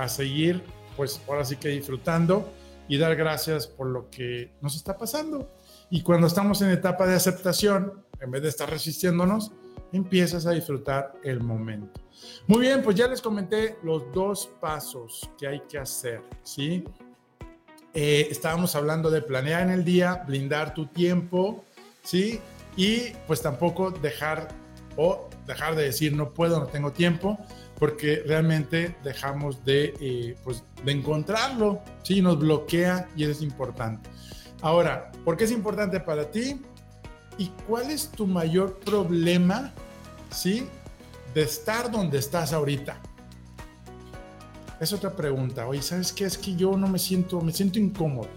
a 0.00 0.08
seguir, 0.08 0.62
pues 0.96 1.20
ahora 1.28 1.44
sí 1.44 1.56
que 1.56 1.68
disfrutando 1.68 2.50
y 2.88 2.96
dar 2.96 3.14
gracias 3.16 3.66
por 3.66 3.86
lo 3.86 4.08
que 4.08 4.50
nos 4.62 4.74
está 4.74 4.96
pasando. 4.96 5.50
Y 5.90 6.02
cuando 6.02 6.26
estamos 6.26 6.62
en 6.62 6.70
etapa 6.70 7.06
de 7.06 7.14
aceptación, 7.14 8.02
en 8.18 8.30
vez 8.30 8.42
de 8.42 8.48
estar 8.48 8.68
resistiéndonos, 8.68 9.52
empiezas 9.92 10.46
a 10.46 10.52
disfrutar 10.52 11.12
el 11.22 11.40
momento. 11.40 12.00
Muy 12.46 12.60
bien, 12.60 12.82
pues 12.82 12.96
ya 12.96 13.08
les 13.08 13.20
comenté 13.20 13.76
los 13.82 14.10
dos 14.12 14.50
pasos 14.60 15.30
que 15.38 15.46
hay 15.46 15.60
que 15.68 15.78
hacer, 15.78 16.22
¿sí? 16.42 16.84
Eh, 17.92 18.28
estábamos 18.30 18.74
hablando 18.74 19.10
de 19.10 19.20
planear 19.20 19.62
en 19.62 19.70
el 19.70 19.84
día, 19.84 20.24
blindar 20.26 20.72
tu 20.72 20.86
tiempo, 20.86 21.64
¿sí? 22.02 22.40
Y 22.76 23.10
pues 23.26 23.42
tampoco 23.42 23.90
dejar 23.90 24.48
o 25.02 25.30
dejar 25.46 25.76
de 25.76 25.84
decir 25.84 26.12
no 26.12 26.34
puedo, 26.34 26.60
no 26.60 26.66
tengo 26.66 26.92
tiempo, 26.92 27.38
porque 27.78 28.22
realmente 28.26 28.94
dejamos 29.02 29.64
de, 29.64 29.94
eh, 29.98 30.36
pues, 30.44 30.62
de 30.84 30.92
encontrarlo, 30.92 31.80
¿sí? 32.02 32.20
Nos 32.20 32.38
bloquea 32.38 33.08
y 33.16 33.22
eso 33.22 33.32
es 33.32 33.40
importante. 33.40 34.10
Ahora, 34.60 35.10
¿por 35.24 35.38
qué 35.38 35.44
es 35.44 35.52
importante 35.52 36.00
para 36.00 36.30
ti? 36.30 36.60
¿Y 37.38 37.46
cuál 37.66 37.90
es 37.90 38.10
tu 38.10 38.26
mayor 38.26 38.78
problema, 38.80 39.72
¿sí? 40.30 40.68
de 41.32 41.42
estar 41.42 41.90
donde 41.90 42.18
estás 42.18 42.52
ahorita? 42.52 43.00
Es 44.80 44.92
otra 44.92 45.16
pregunta. 45.16 45.66
Oye, 45.66 45.80
¿sabes 45.80 46.12
qué? 46.12 46.26
Es 46.26 46.36
que 46.36 46.54
yo 46.56 46.76
no 46.76 46.88
me 46.88 46.98
siento, 46.98 47.40
me 47.40 47.52
siento 47.52 47.78
incómodo. 47.78 48.28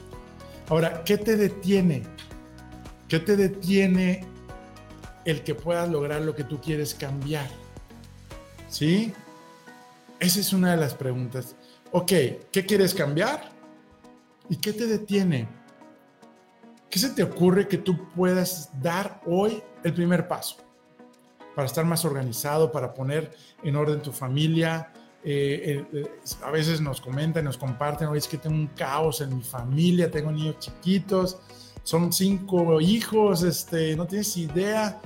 Ahora, 0.69 1.04
¿qué 1.04 1.17
te 1.17 1.36
detiene? 1.36 2.04
¿Qué 3.10 3.19
te 3.19 3.36
detiene 3.36 4.33
el 5.25 5.43
que 5.43 5.55
puedas 5.55 5.89
lograr 5.89 6.21
lo 6.21 6.36
que 6.36 6.43
tú 6.43 6.59
quieres 6.59 6.93
cambiar? 6.93 7.49
¿Sí? 8.69 9.13
Esa 10.19 10.39
es 10.39 10.53
una 10.53 10.71
de 10.71 10.77
las 10.77 10.93
preguntas. 10.93 11.55
Ok, 11.91 12.12
¿qué 12.51 12.65
quieres 12.65 12.93
cambiar? 12.93 13.51
¿Y 14.49 14.57
qué 14.57 14.73
te 14.73 14.88
detiene? 14.88 15.47
¿Qué 16.89 16.99
se 16.99 17.09
te 17.09 17.23
ocurre 17.23 17.67
que 17.67 17.77
tú 17.77 18.09
puedas 18.12 18.69
dar 18.81 19.21
hoy 19.25 19.62
el 19.83 19.93
primer 19.93 20.27
paso? 20.27 20.57
Para 21.55 21.67
estar 21.67 21.86
más 21.86 22.05
organizado, 22.05 22.71
para 22.71 22.93
poner 22.93 23.31
en 23.63 23.75
orden 23.75 24.01
tu 24.01 24.12
familia. 24.12 24.91
Eh, 25.23 25.86
eh, 25.93 26.12
a 26.43 26.51
veces 26.51 26.81
nos 26.81 26.99
comentan, 26.99 27.45
nos 27.45 27.57
comparten, 27.57 28.07
oye, 28.07 28.19
es 28.19 28.27
que 28.27 28.38
tengo 28.38 28.55
un 28.55 28.67
caos 28.67 29.21
en 29.21 29.38
mi 29.38 29.43
familia, 29.43 30.12
tengo 30.12 30.31
niños 30.31 30.59
chiquitos, 30.59 31.39
son 31.83 32.12
cinco 32.12 32.81
hijos, 32.81 33.43
este, 33.43 33.95
no 33.95 34.05
tienes 34.05 34.36
idea 34.36 35.01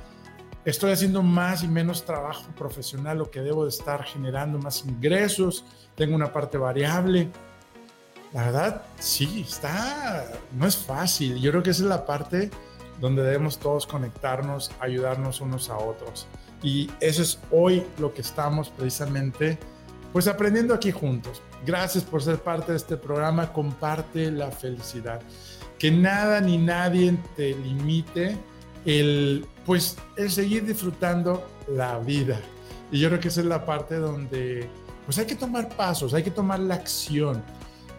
estoy 0.69 0.91
haciendo 0.91 1.23
más 1.23 1.63
y 1.63 1.67
menos 1.69 2.03
trabajo 2.03 2.43
profesional, 2.57 3.19
lo 3.19 3.31
que 3.31 3.39
debo 3.39 3.63
de 3.63 3.69
estar 3.69 4.03
generando 4.03 4.59
más 4.59 4.83
ingresos, 4.85 5.63
tengo 5.95 6.13
una 6.13 6.33
parte 6.33 6.57
variable. 6.57 7.29
La 8.33 8.43
verdad, 8.43 8.81
sí, 8.99 9.45
está, 9.47 10.25
no 10.51 10.67
es 10.67 10.75
fácil. 10.75 11.39
Yo 11.39 11.51
creo 11.51 11.63
que 11.63 11.69
esa 11.69 11.83
es 11.83 11.89
la 11.89 12.05
parte 12.05 12.51
donde 12.99 13.23
debemos 13.23 13.59
todos 13.59 13.87
conectarnos, 13.87 14.69
ayudarnos 14.81 15.39
unos 15.39 15.69
a 15.69 15.77
otros. 15.77 16.27
Y 16.61 16.91
eso 16.99 17.21
es 17.21 17.39
hoy 17.49 17.85
lo 17.97 18.13
que 18.13 18.19
estamos 18.19 18.69
precisamente, 18.69 19.57
pues 20.11 20.27
aprendiendo 20.27 20.73
aquí 20.73 20.91
juntos. 20.91 21.41
Gracias 21.65 22.03
por 22.03 22.21
ser 22.21 22.39
parte 22.39 22.73
de 22.73 22.77
este 22.77 22.97
programa. 22.97 23.53
Comparte 23.53 24.31
la 24.31 24.51
felicidad. 24.51 25.21
Que 25.79 25.91
nada 25.91 26.41
ni 26.41 26.57
nadie 26.57 27.17
te 27.37 27.55
limite 27.55 28.37
el, 28.85 29.45
pues, 29.67 29.97
el 30.15 30.31
seguir 30.31 30.65
disfrutando 30.65 31.45
la 31.67 31.99
vida. 31.99 32.39
Y 32.89 32.99
yo 32.99 33.09
creo 33.09 33.19
que 33.19 33.27
esa 33.27 33.41
es 33.41 33.47
la 33.47 33.65
parte 33.65 33.95
donde, 33.95 34.67
pues, 35.05 35.19
hay 35.19 35.25
que 35.25 35.35
tomar 35.35 35.67
pasos, 35.75 36.13
hay 36.13 36.23
que 36.23 36.31
tomar 36.31 36.59
la 36.61 36.75
acción. 36.75 37.43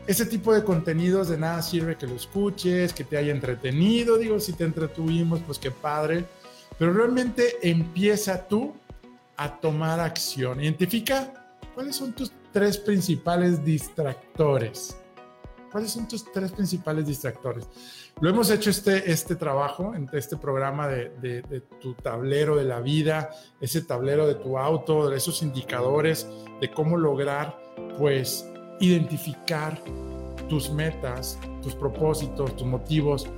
Ese 0.06 0.24
tipo 0.24 0.54
de 0.54 0.64
contenidos 0.64 1.28
de 1.28 1.36
nada 1.36 1.60
sirve 1.60 1.98
que 1.98 2.06
lo 2.06 2.14
escuches, 2.14 2.94
que 2.94 3.04
te 3.04 3.18
haya 3.18 3.30
entretenido. 3.30 4.16
Digo, 4.16 4.40
si 4.40 4.54
te 4.54 4.64
entretuvimos, 4.64 5.40
pues 5.46 5.58
qué 5.58 5.70
padre. 5.70 6.24
Pero 6.78 6.94
realmente 6.94 7.56
empieza 7.62 8.48
tú 8.48 8.74
a 9.36 9.60
tomar 9.60 10.00
acción. 10.00 10.62
Identifica 10.62 11.54
cuáles 11.74 11.96
son 11.96 12.14
tus 12.14 12.32
tres 12.50 12.78
principales 12.78 13.62
distractores. 13.62 14.96
¿Cuáles 15.70 15.90
son 15.92 16.08
tus 16.08 16.30
tres 16.32 16.52
principales 16.52 17.06
distractores? 17.06 17.68
Lo 18.20 18.30
hemos 18.30 18.50
hecho 18.50 18.70
este, 18.70 19.10
este 19.10 19.36
trabajo, 19.36 19.92
este 20.12 20.36
programa 20.36 20.88
de, 20.88 21.10
de, 21.20 21.60
tu 21.80 21.94
tablero 21.94 22.56
de 22.56 22.64
la 22.64 22.80
vida, 22.80 23.30
ese 23.60 23.82
tablero 23.82 24.26
de 24.26 24.34
tu 24.34 24.58
auto, 24.58 25.10
de 25.10 25.16
esos 25.16 25.42
indicadores 25.42 26.26
de 26.60 26.70
cómo 26.70 26.96
lograr, 26.96 27.58
pues, 27.98 28.46
identificar 28.80 29.78
tus 30.48 30.70
metas, 30.70 31.38
tus 31.62 31.74
propósitos, 31.74 32.56
tus 32.56 32.66
motivos, 32.66 33.28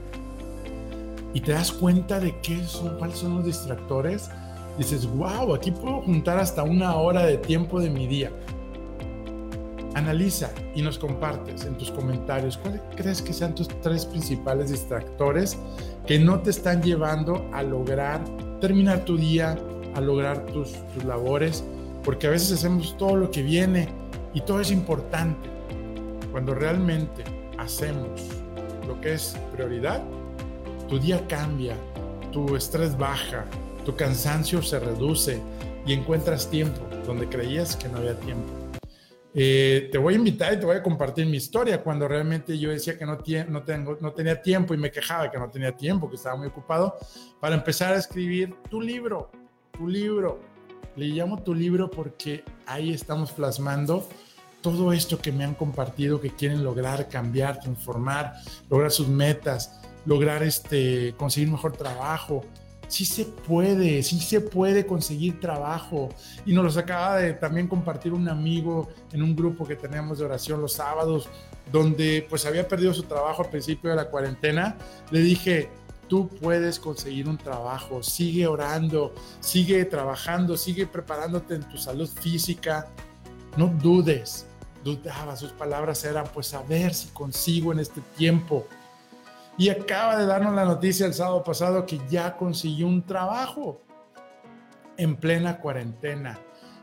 y 1.35 1.41
te 1.41 1.53
das 1.53 1.73
cuenta 1.73 2.19
de 2.21 2.41
qué 2.41 2.65
son, 2.65 2.97
cuáles 2.99 3.19
son 3.19 3.37
los 3.37 3.45
distractores, 3.45 4.31
dices, 4.79 5.07
wow, 5.07 5.55
aquí 5.55 5.71
puedo 5.71 6.01
juntar 6.03 6.39
hasta 6.39 6.63
una 6.63 6.97
hora 6.97 7.27
de 7.27 7.39
tiempo 7.39 7.81
de 7.81 7.91
mi 7.91 8.07
día. 8.07 8.33
Analiza 9.95 10.51
y 10.75 10.83
nos 10.83 10.99
compartes 10.99 11.65
en 11.65 11.77
tus 11.77 11.91
comentarios 11.91 12.57
cuáles 12.59 12.81
crees 12.97 13.23
que 13.23 13.33
sean 13.33 13.55
tus 13.55 13.69
tres 13.81 14.07
principales 14.07 14.71
distractores 14.71 15.59
que 16.07 16.19
no 16.19 16.41
te 16.41 16.51
están 16.51 16.83
llevando 16.83 17.49
a 17.53 17.63
lograr 17.63 18.21
terminar 18.61 19.05
tu 19.05 19.17
día, 19.17 19.59
a 19.95 20.01
lograr 20.01 20.47
tus, 20.47 20.73
tus 20.95 21.05
labores, 21.05 21.65
porque 22.05 22.27
a 22.27 22.31
veces 22.31 22.53
hacemos 22.53 22.97
todo 22.99 23.17
lo 23.17 23.31
que 23.31 23.43
viene 23.43 23.89
y 24.33 24.41
todo 24.43 24.61
es 24.61 24.71
importante. 24.71 25.49
Cuando 26.31 26.55
realmente 26.55 27.25
hacemos 27.59 28.23
lo 28.87 29.01
que 29.01 29.15
es 29.15 29.37
prioridad, 29.53 30.03
tu 30.89 30.99
día 30.99 31.27
cambia, 31.27 31.75
tu 32.33 32.57
estrés 32.57 32.97
baja, 32.97 33.45
tu 33.85 33.97
cansancio 33.97 34.63
se 34.63 34.79
reduce 34.79 35.41
y 35.87 35.93
encuentras 35.93 36.49
tiempo 36.49 36.81
donde 37.07 37.29
creías 37.29 37.77
que 37.77 37.89
no 37.89 37.99
había 37.99 38.15
tiempo. 38.21 38.60
Eh, 39.33 39.89
te 39.93 39.99
voy 39.99 40.15
a 40.15 40.17
invitar 40.17 40.53
y 40.55 40.59
te 40.59 40.67
voy 40.67 40.77
a 40.77 40.83
compartir 40.83 41.25
mi 41.27 41.37
historia 41.37 41.83
cuando 41.83 42.09
realmente 42.09 42.59
yo 42.59 42.71
decía 42.71 42.99
que 42.99 43.07
no, 43.07 43.19
no, 43.49 43.63
tengo, 43.63 43.97
no 44.01 44.13
tenía 44.13 44.43
tiempo 44.43 44.75
y 44.75 44.77
me 44.77 44.91
quejaba 44.91 45.31
que 45.31 45.39
no 45.39 45.49
tenía 45.49 45.77
tiempo, 45.77 46.09
que 46.09 46.17
estaba 46.17 46.37
muy 46.37 46.49
ocupado, 46.49 46.97
para 47.39 47.55
empezar 47.55 47.95
a 47.95 47.99
escribir 47.99 48.55
tu 48.69 48.81
libro, 48.81 49.31
tu 49.73 49.87
libro. 49.87 50.41
Le 50.97 51.07
llamo 51.07 51.43
tu 51.43 51.55
libro 51.55 51.89
porque 51.89 52.43
ahí 52.67 52.93
estamos 52.93 53.31
plasmando 53.31 54.09
todo 54.61 54.93
esto 54.93 55.19
que 55.19 55.33
me 55.33 55.45
han 55.45 55.55
compartido, 55.55 56.21
que 56.21 56.31
quieren 56.31 56.65
lograr, 56.65 57.09
cambiar, 57.09 57.61
transformar, 57.61 58.35
lograr 58.69 58.91
sus 58.91 59.09
metas, 59.09 59.81
lograr 60.05 60.43
este, 60.43 61.15
conseguir 61.17 61.51
mejor 61.51 61.77
trabajo, 61.77 62.45
sí 62.91 63.05
se 63.05 63.25
puede, 63.25 64.03
sí 64.03 64.21
se 64.21 64.41
puede 64.41 64.85
conseguir 64.85 65.41
trabajo. 65.41 66.11
Y 66.45 66.53
nos 66.53 66.65
los 66.65 66.77
acaba 66.77 67.17
de 67.17 67.33
también 67.33 67.69
compartir 67.69 68.13
un 68.13 68.29
amigo 68.29 68.89
en 69.13 69.23
un 69.23 69.35
grupo 69.35 69.67
que 69.67 69.77
tenemos 69.77 70.19
de 70.19 70.25
oración 70.25 70.61
los 70.61 70.75
sábados, 70.75 71.29
donde 71.73 72.27
pues 72.29 72.45
había 72.45 72.67
perdido 72.67 72.93
su 72.93 73.05
trabajo 73.05 73.45
al 73.45 73.51
principio 73.51 73.91
de 73.91 73.97
la 73.97 74.11
cuarentena. 74.11 74.77
Le 75.11 75.21
dije, 75.21 75.71
tú 76.09 76.29
puedes 76.29 76.81
conseguir 76.81 77.29
un 77.29 77.39
trabajo, 77.39 78.03
sigue 78.03 78.49
orando, 78.49 79.15
sigue 79.39 79.85
trabajando, 79.85 80.57
sigue 80.57 80.87
preparándote 80.87 81.55
en 81.55 81.69
tu 81.69 81.79
salud 81.79 82.09
física, 82.09 82.89
no 83.57 83.69
dudes. 83.69 84.47
Dudaba, 84.83 85.37
sus 85.37 85.53
palabras 85.53 86.05
eran, 86.05 86.25
pues 86.35 86.55
a 86.55 86.63
ver 86.63 86.95
si 86.95 87.09
consigo 87.09 87.71
en 87.71 87.81
este 87.81 88.01
tiempo 88.17 88.67
y 89.59 89.69
acaba 89.69 90.17
de 90.17 90.27
darnos 90.27 90.55
la 90.55 90.65
noticia 90.65 91.07
el 91.07 91.15
sábado 91.15 91.43
pasado 91.45 91.87
que 91.87 92.01
ya 92.09 92.37
consiguió 92.37 92.87
un 92.87 93.05
trabajo 93.05 93.81
en 94.97 95.17
plena 95.17 95.59
cuarentena. 95.59 96.39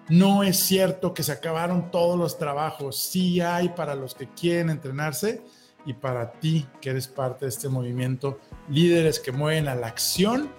No 0.10 0.44
es 0.44 0.58
cierto 0.58 1.14
que 1.14 1.24
se 1.24 1.34
acabaron 1.34 1.92
todos 1.92 2.18
los 2.18 2.38
trabajos, 2.38 2.98
sí 2.98 3.42
hay 3.42 3.70
para 3.70 3.96
los 3.96 4.16
que 4.16 4.28
quieren 4.28 4.70
entrenarse 4.70 5.42
y 5.86 5.94
para 5.94 6.32
ti 6.32 6.66
que 6.82 6.92
eres 6.92 7.08
parte 7.08 7.46
de 7.46 7.50
este 7.50 7.70
movimiento, 7.70 8.40
líderes 8.70 9.20
que 9.20 9.32
mueven 9.32 9.68
a 9.68 9.76
la 9.76 9.88
acción 9.88 10.50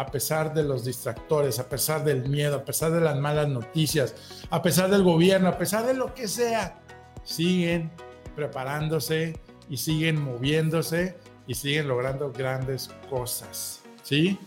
a 0.00 0.06
pesar 0.06 0.54
de 0.54 0.64
los 0.64 0.84
distractores, 0.84 1.58
a 1.58 1.68
pesar 1.68 2.04
del 2.04 2.26
miedo, 2.26 2.56
a 2.56 2.64
pesar 2.64 2.90
de 2.90 3.02
las 3.02 3.18
malas 3.18 3.48
noticias, 3.48 4.14
a 4.48 4.62
pesar 4.62 4.88
del 4.88 5.02
gobierno, 5.02 5.48
a 5.48 5.58
pesar 5.58 5.84
de 5.84 5.92
lo 5.92 6.14
que 6.14 6.26
sea, 6.26 6.80
siguen 7.22 7.90
preparándose 8.34 9.38
y 9.68 9.76
siguen 9.76 10.18
moviéndose 10.18 11.18
y 11.50 11.54
siguen 11.54 11.88
logrando 11.88 12.30
grandes 12.30 12.90
cosas. 13.10 13.80
¿Sí? 14.04 14.38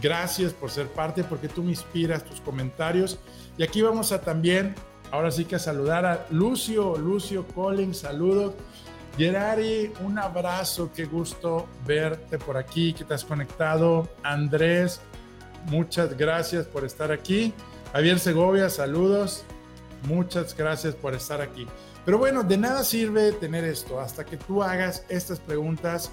Gracias 0.00 0.54
por 0.54 0.70
ser 0.70 0.86
parte, 0.86 1.22
porque 1.22 1.48
tú 1.48 1.62
me 1.62 1.72
inspiras 1.72 2.24
tus 2.24 2.40
comentarios. 2.40 3.18
Y 3.58 3.62
aquí 3.62 3.82
vamos 3.82 4.10
a 4.10 4.22
también, 4.22 4.74
ahora 5.10 5.30
sí 5.30 5.44
que 5.44 5.56
a 5.56 5.58
saludar 5.58 6.06
a 6.06 6.26
Lucio, 6.30 6.96
Lucio 6.96 7.46
Collins, 7.48 7.98
saludos. 7.98 8.54
Gerari, 9.18 9.92
un 10.00 10.18
abrazo, 10.18 10.90
qué 10.96 11.04
gusto 11.04 11.66
verte 11.86 12.38
por 12.38 12.56
aquí, 12.56 12.94
que 12.94 13.04
te 13.04 13.12
has 13.12 13.24
conectado. 13.26 14.08
Andrés, 14.22 15.02
muchas 15.66 16.16
gracias 16.16 16.66
por 16.66 16.86
estar 16.86 17.12
aquí. 17.12 17.52
Javier 17.92 18.18
Segovia, 18.18 18.70
saludos. 18.70 19.44
Muchas 20.04 20.56
gracias 20.56 20.94
por 20.94 21.12
estar 21.12 21.42
aquí. 21.42 21.66
Pero 22.06 22.16
bueno, 22.16 22.44
de 22.44 22.56
nada 22.56 22.82
sirve 22.82 23.32
tener 23.32 23.64
esto 23.64 24.00
hasta 24.00 24.24
que 24.24 24.38
tú 24.38 24.62
hagas 24.62 25.04
estas 25.10 25.38
preguntas 25.38 26.12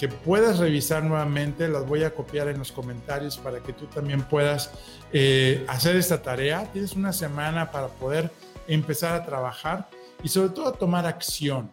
que 0.00 0.08
puedas 0.08 0.58
revisar 0.58 1.04
nuevamente, 1.04 1.68
las 1.68 1.86
voy 1.86 2.04
a 2.04 2.14
copiar 2.14 2.48
en 2.48 2.58
los 2.58 2.72
comentarios 2.72 3.36
para 3.36 3.60
que 3.60 3.74
tú 3.74 3.84
también 3.84 4.22
puedas 4.22 4.70
eh, 5.12 5.62
hacer 5.68 5.94
esta 5.94 6.22
tarea. 6.22 6.64
Tienes 6.72 6.94
una 6.94 7.12
semana 7.12 7.70
para 7.70 7.88
poder 7.88 8.30
empezar 8.66 9.12
a 9.12 9.26
trabajar 9.26 9.90
y 10.22 10.28
sobre 10.30 10.48
todo 10.54 10.68
a 10.68 10.72
tomar 10.72 11.04
acción. 11.04 11.70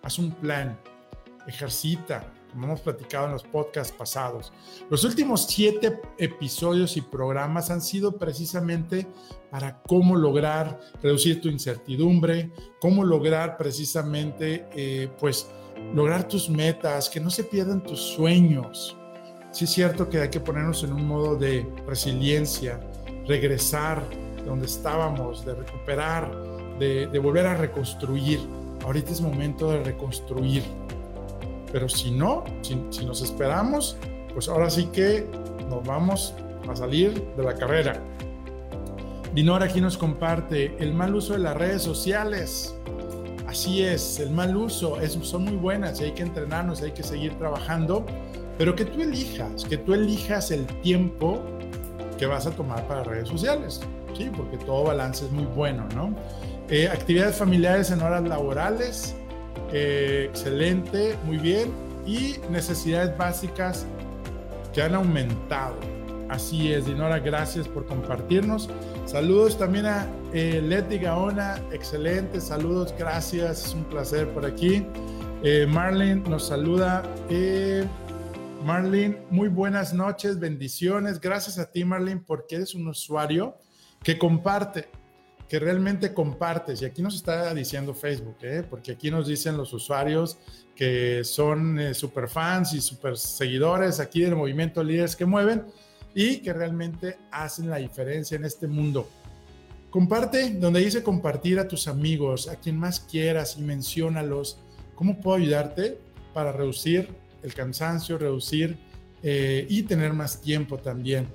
Haz 0.00 0.20
un 0.20 0.30
plan, 0.30 0.78
ejercita, 1.48 2.32
como 2.52 2.68
hemos 2.68 2.82
platicado 2.82 3.26
en 3.26 3.32
los 3.32 3.42
podcasts 3.42 3.92
pasados. 3.92 4.52
Los 4.88 5.02
últimos 5.02 5.46
siete 5.48 6.00
episodios 6.18 6.96
y 6.96 7.00
programas 7.00 7.72
han 7.72 7.82
sido 7.82 8.12
precisamente 8.12 9.08
para 9.50 9.82
cómo 9.82 10.14
lograr 10.14 10.78
reducir 11.02 11.40
tu 11.40 11.48
incertidumbre, 11.48 12.52
cómo 12.80 13.02
lograr 13.02 13.56
precisamente, 13.56 14.68
eh, 14.72 15.10
pues, 15.18 15.48
lograr 15.94 16.26
tus 16.28 16.48
metas, 16.48 17.08
que 17.08 17.20
no 17.20 17.30
se 17.30 17.44
pierdan 17.44 17.82
tus 17.82 18.00
sueños. 18.00 18.96
Sí 19.52 19.64
es 19.64 19.70
cierto 19.70 20.08
que 20.08 20.20
hay 20.20 20.28
que 20.28 20.40
ponernos 20.40 20.84
en 20.84 20.92
un 20.92 21.06
modo 21.06 21.36
de 21.36 21.66
resiliencia, 21.86 22.80
regresar 23.26 24.02
donde 24.44 24.66
estábamos, 24.66 25.44
de 25.44 25.54
recuperar, 25.54 26.30
de, 26.78 27.18
volver 27.18 27.46
a 27.46 27.54
reconstruir. 27.54 28.40
Ahorita 28.84 29.12
es 29.12 29.20
momento 29.20 29.70
de 29.70 29.82
reconstruir. 29.82 30.62
Pero 31.72 31.88
si 31.88 32.10
no, 32.10 32.44
si, 32.62 32.78
si 32.90 33.04
nos 33.04 33.22
esperamos, 33.22 33.96
pues 34.32 34.48
ahora 34.48 34.70
sí 34.70 34.86
que 34.86 35.26
nos 35.68 35.84
vamos 35.84 36.34
a 36.68 36.76
salir 36.76 37.22
de 37.36 37.42
la 37.42 37.54
carrera. 37.54 38.00
Dinora 39.34 39.66
aquí 39.66 39.80
nos 39.80 39.98
comparte 39.98 40.76
el 40.78 40.94
mal 40.94 41.14
uso 41.14 41.34
de 41.34 41.40
las 41.40 41.56
redes 41.56 41.82
sociales. 41.82 42.74
Así 43.46 43.82
es, 43.82 44.18
el 44.18 44.30
mal 44.30 44.56
uso 44.56 45.00
es, 45.00 45.12
son 45.22 45.44
muy 45.44 45.56
buenas 45.56 46.00
hay 46.00 46.12
que 46.12 46.22
entrenarnos, 46.22 46.82
hay 46.82 46.92
que 46.92 47.02
seguir 47.02 47.38
trabajando, 47.38 48.04
pero 48.58 48.74
que 48.74 48.84
tú 48.84 49.02
elijas, 49.02 49.64
que 49.64 49.76
tú 49.76 49.94
elijas 49.94 50.50
el 50.50 50.66
tiempo 50.82 51.40
que 52.18 52.26
vas 52.26 52.46
a 52.46 52.50
tomar 52.50 52.86
para 52.88 53.04
redes 53.04 53.28
sociales, 53.28 53.80
¿sí? 54.16 54.30
Porque 54.36 54.56
todo 54.58 54.84
balance 54.84 55.26
es 55.26 55.30
muy 55.30 55.44
bueno, 55.44 55.86
¿no? 55.94 56.14
Eh, 56.68 56.88
actividades 56.88 57.36
familiares 57.36 57.90
en 57.90 58.02
horas 58.02 58.26
laborales, 58.26 59.14
eh, 59.72 60.26
excelente, 60.30 61.16
muy 61.24 61.36
bien. 61.36 61.70
Y 62.06 62.36
necesidades 62.50 63.16
básicas 63.16 63.86
que 64.72 64.82
han 64.82 64.94
aumentado. 64.94 65.76
Así 66.28 66.72
es, 66.72 66.86
Dinora, 66.86 67.20
gracias 67.20 67.68
por 67.68 67.86
compartirnos. 67.86 68.68
Saludos 69.04 69.56
también 69.58 69.86
a 69.86 70.06
eh, 70.32 70.60
Leti 70.62 70.98
Gaona, 70.98 71.60
excelente, 71.72 72.40
saludos, 72.40 72.92
gracias, 72.98 73.66
es 73.66 73.74
un 73.74 73.84
placer 73.84 74.28
por 74.30 74.44
aquí. 74.44 74.84
Eh, 75.42 75.66
Marlene 75.68 76.28
nos 76.28 76.48
saluda. 76.48 77.04
Marlene, 78.64 79.18
muy 79.30 79.46
buenas 79.46 79.94
noches, 79.94 80.40
bendiciones. 80.40 81.20
Gracias 81.20 81.58
a 81.60 81.70
ti, 81.70 81.84
Marlene, 81.84 82.22
porque 82.26 82.56
eres 82.56 82.74
un 82.74 82.88
usuario 82.88 83.56
que 84.02 84.18
comparte, 84.18 84.88
que 85.48 85.60
realmente 85.60 86.12
compartes. 86.12 86.82
Y 86.82 86.84
aquí 86.84 87.00
nos 87.00 87.14
está 87.14 87.54
diciendo 87.54 87.94
Facebook, 87.94 88.38
¿eh? 88.42 88.64
porque 88.68 88.92
aquí 88.92 89.10
nos 89.10 89.28
dicen 89.28 89.56
los 89.56 89.72
usuarios 89.72 90.38
que 90.74 91.22
son 91.22 91.78
eh, 91.78 91.94
super 91.94 92.28
fans 92.28 92.72
y 92.74 92.80
super 92.80 93.16
seguidores 93.16 94.00
aquí 94.00 94.22
del 94.22 94.34
movimiento 94.34 94.82
Líderes 94.82 95.14
que 95.14 95.26
Mueven 95.26 95.64
y 96.16 96.38
que 96.38 96.52
realmente 96.52 97.18
hacen 97.30 97.70
la 97.70 97.76
diferencia 97.76 98.34
en 98.34 98.44
este 98.44 98.66
mundo. 98.66 99.08
Comparte, 99.90 100.50
donde 100.50 100.80
dice 100.80 101.04
compartir 101.04 101.60
a 101.60 101.68
tus 101.68 101.86
amigos, 101.86 102.48
a 102.48 102.56
quien 102.56 102.76
más 102.76 102.98
quieras 102.98 103.56
y 103.56 103.62
menciónalos. 103.62 104.58
¿Cómo 104.96 105.20
puedo 105.20 105.36
ayudarte 105.36 106.00
para 106.34 106.50
reducir 106.50 107.08
el 107.46 107.54
cansancio, 107.54 108.18
reducir 108.18 108.76
eh, 109.22 109.66
y 109.68 109.82
tener 109.84 110.12
más 110.12 110.40
tiempo 110.40 110.78
también. 110.78 111.28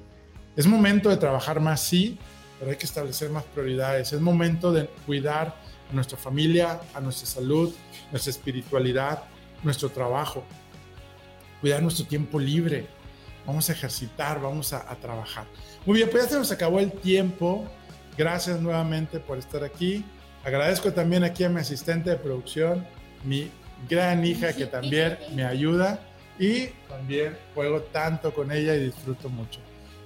Es 0.56 0.67
momento 0.67 1.10
de 1.10 1.17
trabajar 1.17 1.60
más, 1.60 1.82
sí, 1.82 2.17
pero 2.60 2.72
hay 2.72 2.78
que 2.78 2.86
establecer 2.86 3.30
más 3.30 3.44
prioridades. 3.46 4.13
Es 4.13 4.20
momento 4.20 4.72
de 4.72 4.88
cuidar 5.06 5.56
a 5.89 5.94
nuestra 5.94 6.17
familia, 6.17 6.82
a 6.94 7.00
nuestra 7.00 7.26
salud, 7.26 7.74
nuestra 8.12 8.30
espiritualidad, 8.30 9.24
nuestro 9.63 9.89
trabajo. 9.89 10.44
Cuidar 11.62 11.82
nuestro 11.82 12.06
tiempo 12.06 12.39
libre. 12.39 12.88
Vamos 13.45 13.69
a 13.69 13.73
ejercitar, 13.73 14.39
vamos 14.41 14.73
a, 14.73 14.89
a 14.91 14.95
trabajar. 14.95 15.45
Muy 15.86 15.97
bien, 15.97 16.10
pues 16.10 16.23
ya 16.23 16.30
se 16.30 16.38
nos 16.38 16.51
acabó 16.51 16.80
el 16.80 16.91
tiempo. 16.91 17.65
Gracias 18.17 18.60
nuevamente 18.60 19.19
por 19.19 19.38
estar 19.38 19.63
aquí. 19.63 20.06
Agradezco 20.43 20.91
también 20.91 21.23
aquí 21.23 21.43
a 21.43 21.49
mi 21.49 21.60
asistente 21.60 22.10
de 22.10 22.15
producción, 22.17 22.86
mi 23.23 23.51
gran 23.89 24.25
hija 24.25 24.54
que 24.54 24.65
también 24.65 25.17
me 25.36 25.43
ayuda 25.43 25.99
y 26.39 26.67
también 26.89 27.38
juego 27.54 27.82
tanto 27.82 28.34
con 28.34 28.51
ella 28.51 28.75
y 28.75 28.86
disfruto 28.86 29.30
mucho. 29.30 29.60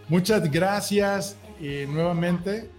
Muchas 0.10 0.52
gracias 0.52 1.38
y 1.60 1.86
nuevamente, 1.88 2.70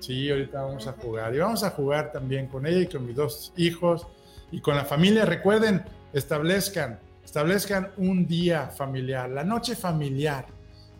sí, 0.00 0.28
ahorita 0.28 0.62
vamos 0.62 0.86
a 0.86 0.92
jugar 0.92 1.34
y 1.34 1.38
vamos 1.38 1.62
a 1.62 1.70
jugar 1.70 2.12
también 2.12 2.48
con 2.48 2.66
ella 2.66 2.80
y 2.80 2.86
con 2.86 3.06
mis 3.06 3.16
dos 3.16 3.52
hijos 3.56 4.06
y 4.50 4.60
con 4.60 4.76
la 4.76 4.84
familia. 4.84 5.24
Recuerden, 5.24 5.84
establezcan, 6.12 6.98
establezcan 7.24 7.90
un 7.96 8.26
día 8.26 8.68
familiar, 8.68 9.30
la 9.30 9.44
noche 9.44 9.74
familiar, 9.74 10.46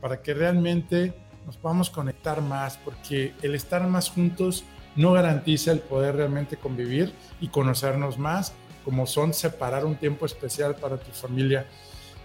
para 0.01 0.23
que 0.23 0.35
realmente 0.35 1.15
nos 1.47 1.57
podamos 1.57 1.91
conectar 1.91 2.41
más, 2.43 2.79
porque 2.79 3.35
el 3.43 3.55
estar 3.55 3.87
más 3.87 4.11
juntos 4.11 4.65
no 4.97 5.13
garantiza 5.13 5.73
el 5.73 5.81
poder 5.81 6.17
realmente 6.17 6.57
convivir 6.57 7.13
y 7.41 7.49
conocernos 7.49 8.19
más 8.19 8.55
como 8.85 9.07
son 9.07 9.33
separar 9.33 9.85
un 9.85 9.97
tiempo 9.97 10.27
especial 10.27 10.77
para 10.77 10.99
tu 10.99 11.11
familia. 11.11 11.67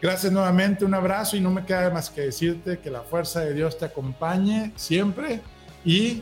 Gracias 0.02 0.32
nuevamente, 0.32 0.86
un 0.86 0.94
abrazo 0.94 1.38
y 1.38 1.42
no 1.42 1.52
me 1.52 1.66
queda 1.66 1.90
más 1.90 2.10
que 2.10 2.22
decirte 2.22 2.80
que 2.80 2.92
la 2.92 3.02
fuerza 3.02 3.42
de 3.42 3.54
Dios 3.54 3.78
te 3.78 3.86
acompañe 3.86 4.72
siempre 4.76 5.42
y 5.84 6.22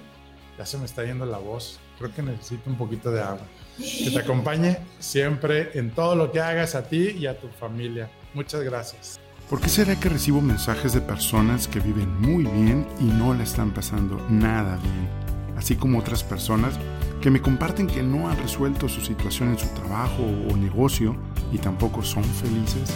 ya 0.58 0.66
se 0.66 0.78
me 0.78 0.86
está 0.86 1.04
yendo 1.04 1.26
la 1.26 1.38
voz, 1.38 1.80
creo 1.98 2.14
que 2.14 2.22
necesito 2.22 2.70
un 2.70 2.78
poquito 2.78 3.12
de 3.12 3.22
agua. 3.22 3.46
Que 3.78 4.10
te 4.12 4.20
acompañe 4.20 4.78
siempre 5.00 5.72
en 5.78 5.92
todo 5.92 6.16
lo 6.16 6.32
que 6.32 6.40
hagas 6.40 6.76
a 6.76 6.84
ti 6.84 7.16
y 7.20 7.28
a 7.28 7.40
tu 7.40 7.48
familia. 7.48 8.10
Muchas 8.34 8.64
gracias. 8.64 9.20
¿Por 9.50 9.62
qué 9.62 9.70
será 9.70 9.98
que 9.98 10.10
recibo 10.10 10.42
mensajes 10.42 10.94
de 10.94 11.02
personas 11.02 11.68
que 11.68 11.80
viven 11.80 12.20
muy 12.20 12.44
bien 12.44 12.86
y 13.00 13.06
no 13.06 13.34
la 13.34 13.44
están 13.44 13.72
pasando 13.72 14.20
nada 14.30 14.78
bien? 14.78 15.08
Así 15.56 15.76
como 15.76 16.00
otras 16.00 16.24
personas 16.24 16.74
que 17.22 17.32
me 17.32 17.42
comparten 17.42 17.88
que 17.88 18.04
no 18.04 18.30
han 18.30 18.38
resuelto 18.38 18.90
su 18.90 19.02
situación 19.02 19.50
en 19.50 19.60
su 19.60 19.68
trabajo 19.70 20.24
o 20.52 20.58
negocio 20.58 21.16
y 21.52 21.60
tampoco 21.60 22.04
son 22.04 22.24
felices? 22.24 22.94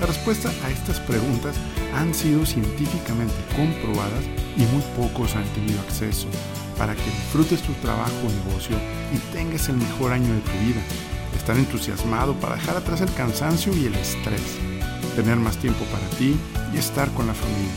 La 0.00 0.06
respuesta 0.06 0.50
a 0.64 0.70
estas 0.70 1.00
preguntas 1.00 1.56
han 1.94 2.12
sido 2.12 2.44
científicamente 2.44 3.34
comprobadas 3.56 4.24
y 4.56 4.62
muy 4.66 4.82
pocos 4.96 5.34
han 5.34 5.44
tenido 5.54 5.80
acceso 5.80 6.28
para 6.78 6.94
que 6.94 7.04
disfrutes 7.04 7.62
tu 7.62 7.72
trabajo 7.74 8.12
o 8.24 8.48
negocio 8.48 8.76
y 9.14 9.18
tengas 9.32 9.68
el 9.68 9.76
mejor 9.76 10.12
año 10.12 10.32
de 10.32 10.40
tu 10.40 10.52
vida. 10.64 10.82
Estar 11.36 11.56
entusiasmado 11.56 12.34
para 12.34 12.56
dejar 12.56 12.76
atrás 12.76 13.00
el 13.00 13.12
cansancio 13.14 13.74
y 13.76 13.86
el 13.86 13.94
estrés. 13.94 14.58
Tener 15.14 15.36
más 15.36 15.56
tiempo 15.56 15.84
para 15.86 16.08
ti 16.18 16.36
y 16.74 16.78
estar 16.78 17.10
con 17.12 17.26
la 17.26 17.34
familia. 17.34 17.72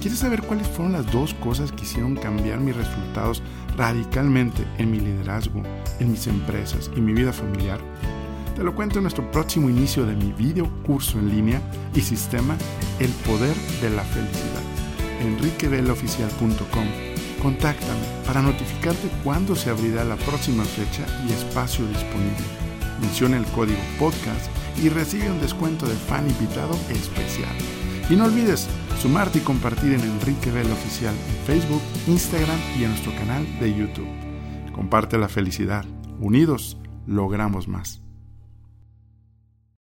¿Quieres 0.00 0.20
saber 0.20 0.42
cuáles 0.42 0.68
fueron 0.68 0.92
las 0.92 1.10
dos 1.10 1.34
cosas 1.34 1.72
que 1.72 1.82
hicieron 1.82 2.14
cambiar 2.14 2.60
mis 2.60 2.76
resultados 2.76 3.42
radicalmente 3.76 4.64
en 4.78 4.90
mi 4.90 5.00
liderazgo, 5.00 5.62
en 5.98 6.12
mis 6.12 6.26
empresas 6.28 6.90
y 6.96 7.00
mi 7.00 7.12
vida 7.12 7.32
familiar? 7.32 7.80
Te 8.54 8.62
lo 8.62 8.74
cuento 8.74 8.98
en 8.98 9.04
nuestro 9.04 9.28
próximo 9.30 9.68
inicio 9.68 10.04
de 10.04 10.14
mi 10.14 10.32
video 10.32 10.68
curso 10.84 11.18
en 11.18 11.30
línea 11.30 11.60
y 11.94 12.00
sistema 12.00 12.56
El 12.98 13.10
Poder 13.10 13.56
de 13.80 13.90
la 13.90 14.02
Felicidad. 14.02 14.62
enriqueveloficial.com 15.20 17.07
Contáctame 17.42 18.00
para 18.26 18.42
notificarte 18.42 19.08
cuándo 19.22 19.54
se 19.54 19.70
abrirá 19.70 20.04
la 20.04 20.16
próxima 20.16 20.64
fecha 20.64 21.06
y 21.26 21.32
espacio 21.32 21.86
disponible. 21.86 22.44
Menciona 23.00 23.36
el 23.36 23.44
código 23.46 23.78
podcast 23.98 24.50
y 24.82 24.88
recibe 24.88 25.30
un 25.30 25.40
descuento 25.40 25.86
de 25.86 25.94
fan 25.94 26.28
invitado 26.28 26.74
especial. 26.90 27.54
Y 28.10 28.16
no 28.16 28.24
olvides 28.24 28.66
sumarte 29.00 29.38
y 29.38 29.42
compartir 29.42 29.92
en 29.92 30.00
Enrique 30.00 30.50
Vela 30.50 30.72
Oficial 30.72 31.14
en 31.14 31.46
Facebook, 31.46 31.82
Instagram 32.06 32.58
y 32.78 32.84
en 32.84 32.90
nuestro 32.90 33.14
canal 33.14 33.46
de 33.60 33.74
YouTube. 33.74 34.08
Comparte 34.72 35.18
la 35.18 35.28
felicidad. 35.28 35.84
Unidos 36.20 36.78
logramos 37.06 37.68
más. 37.68 38.07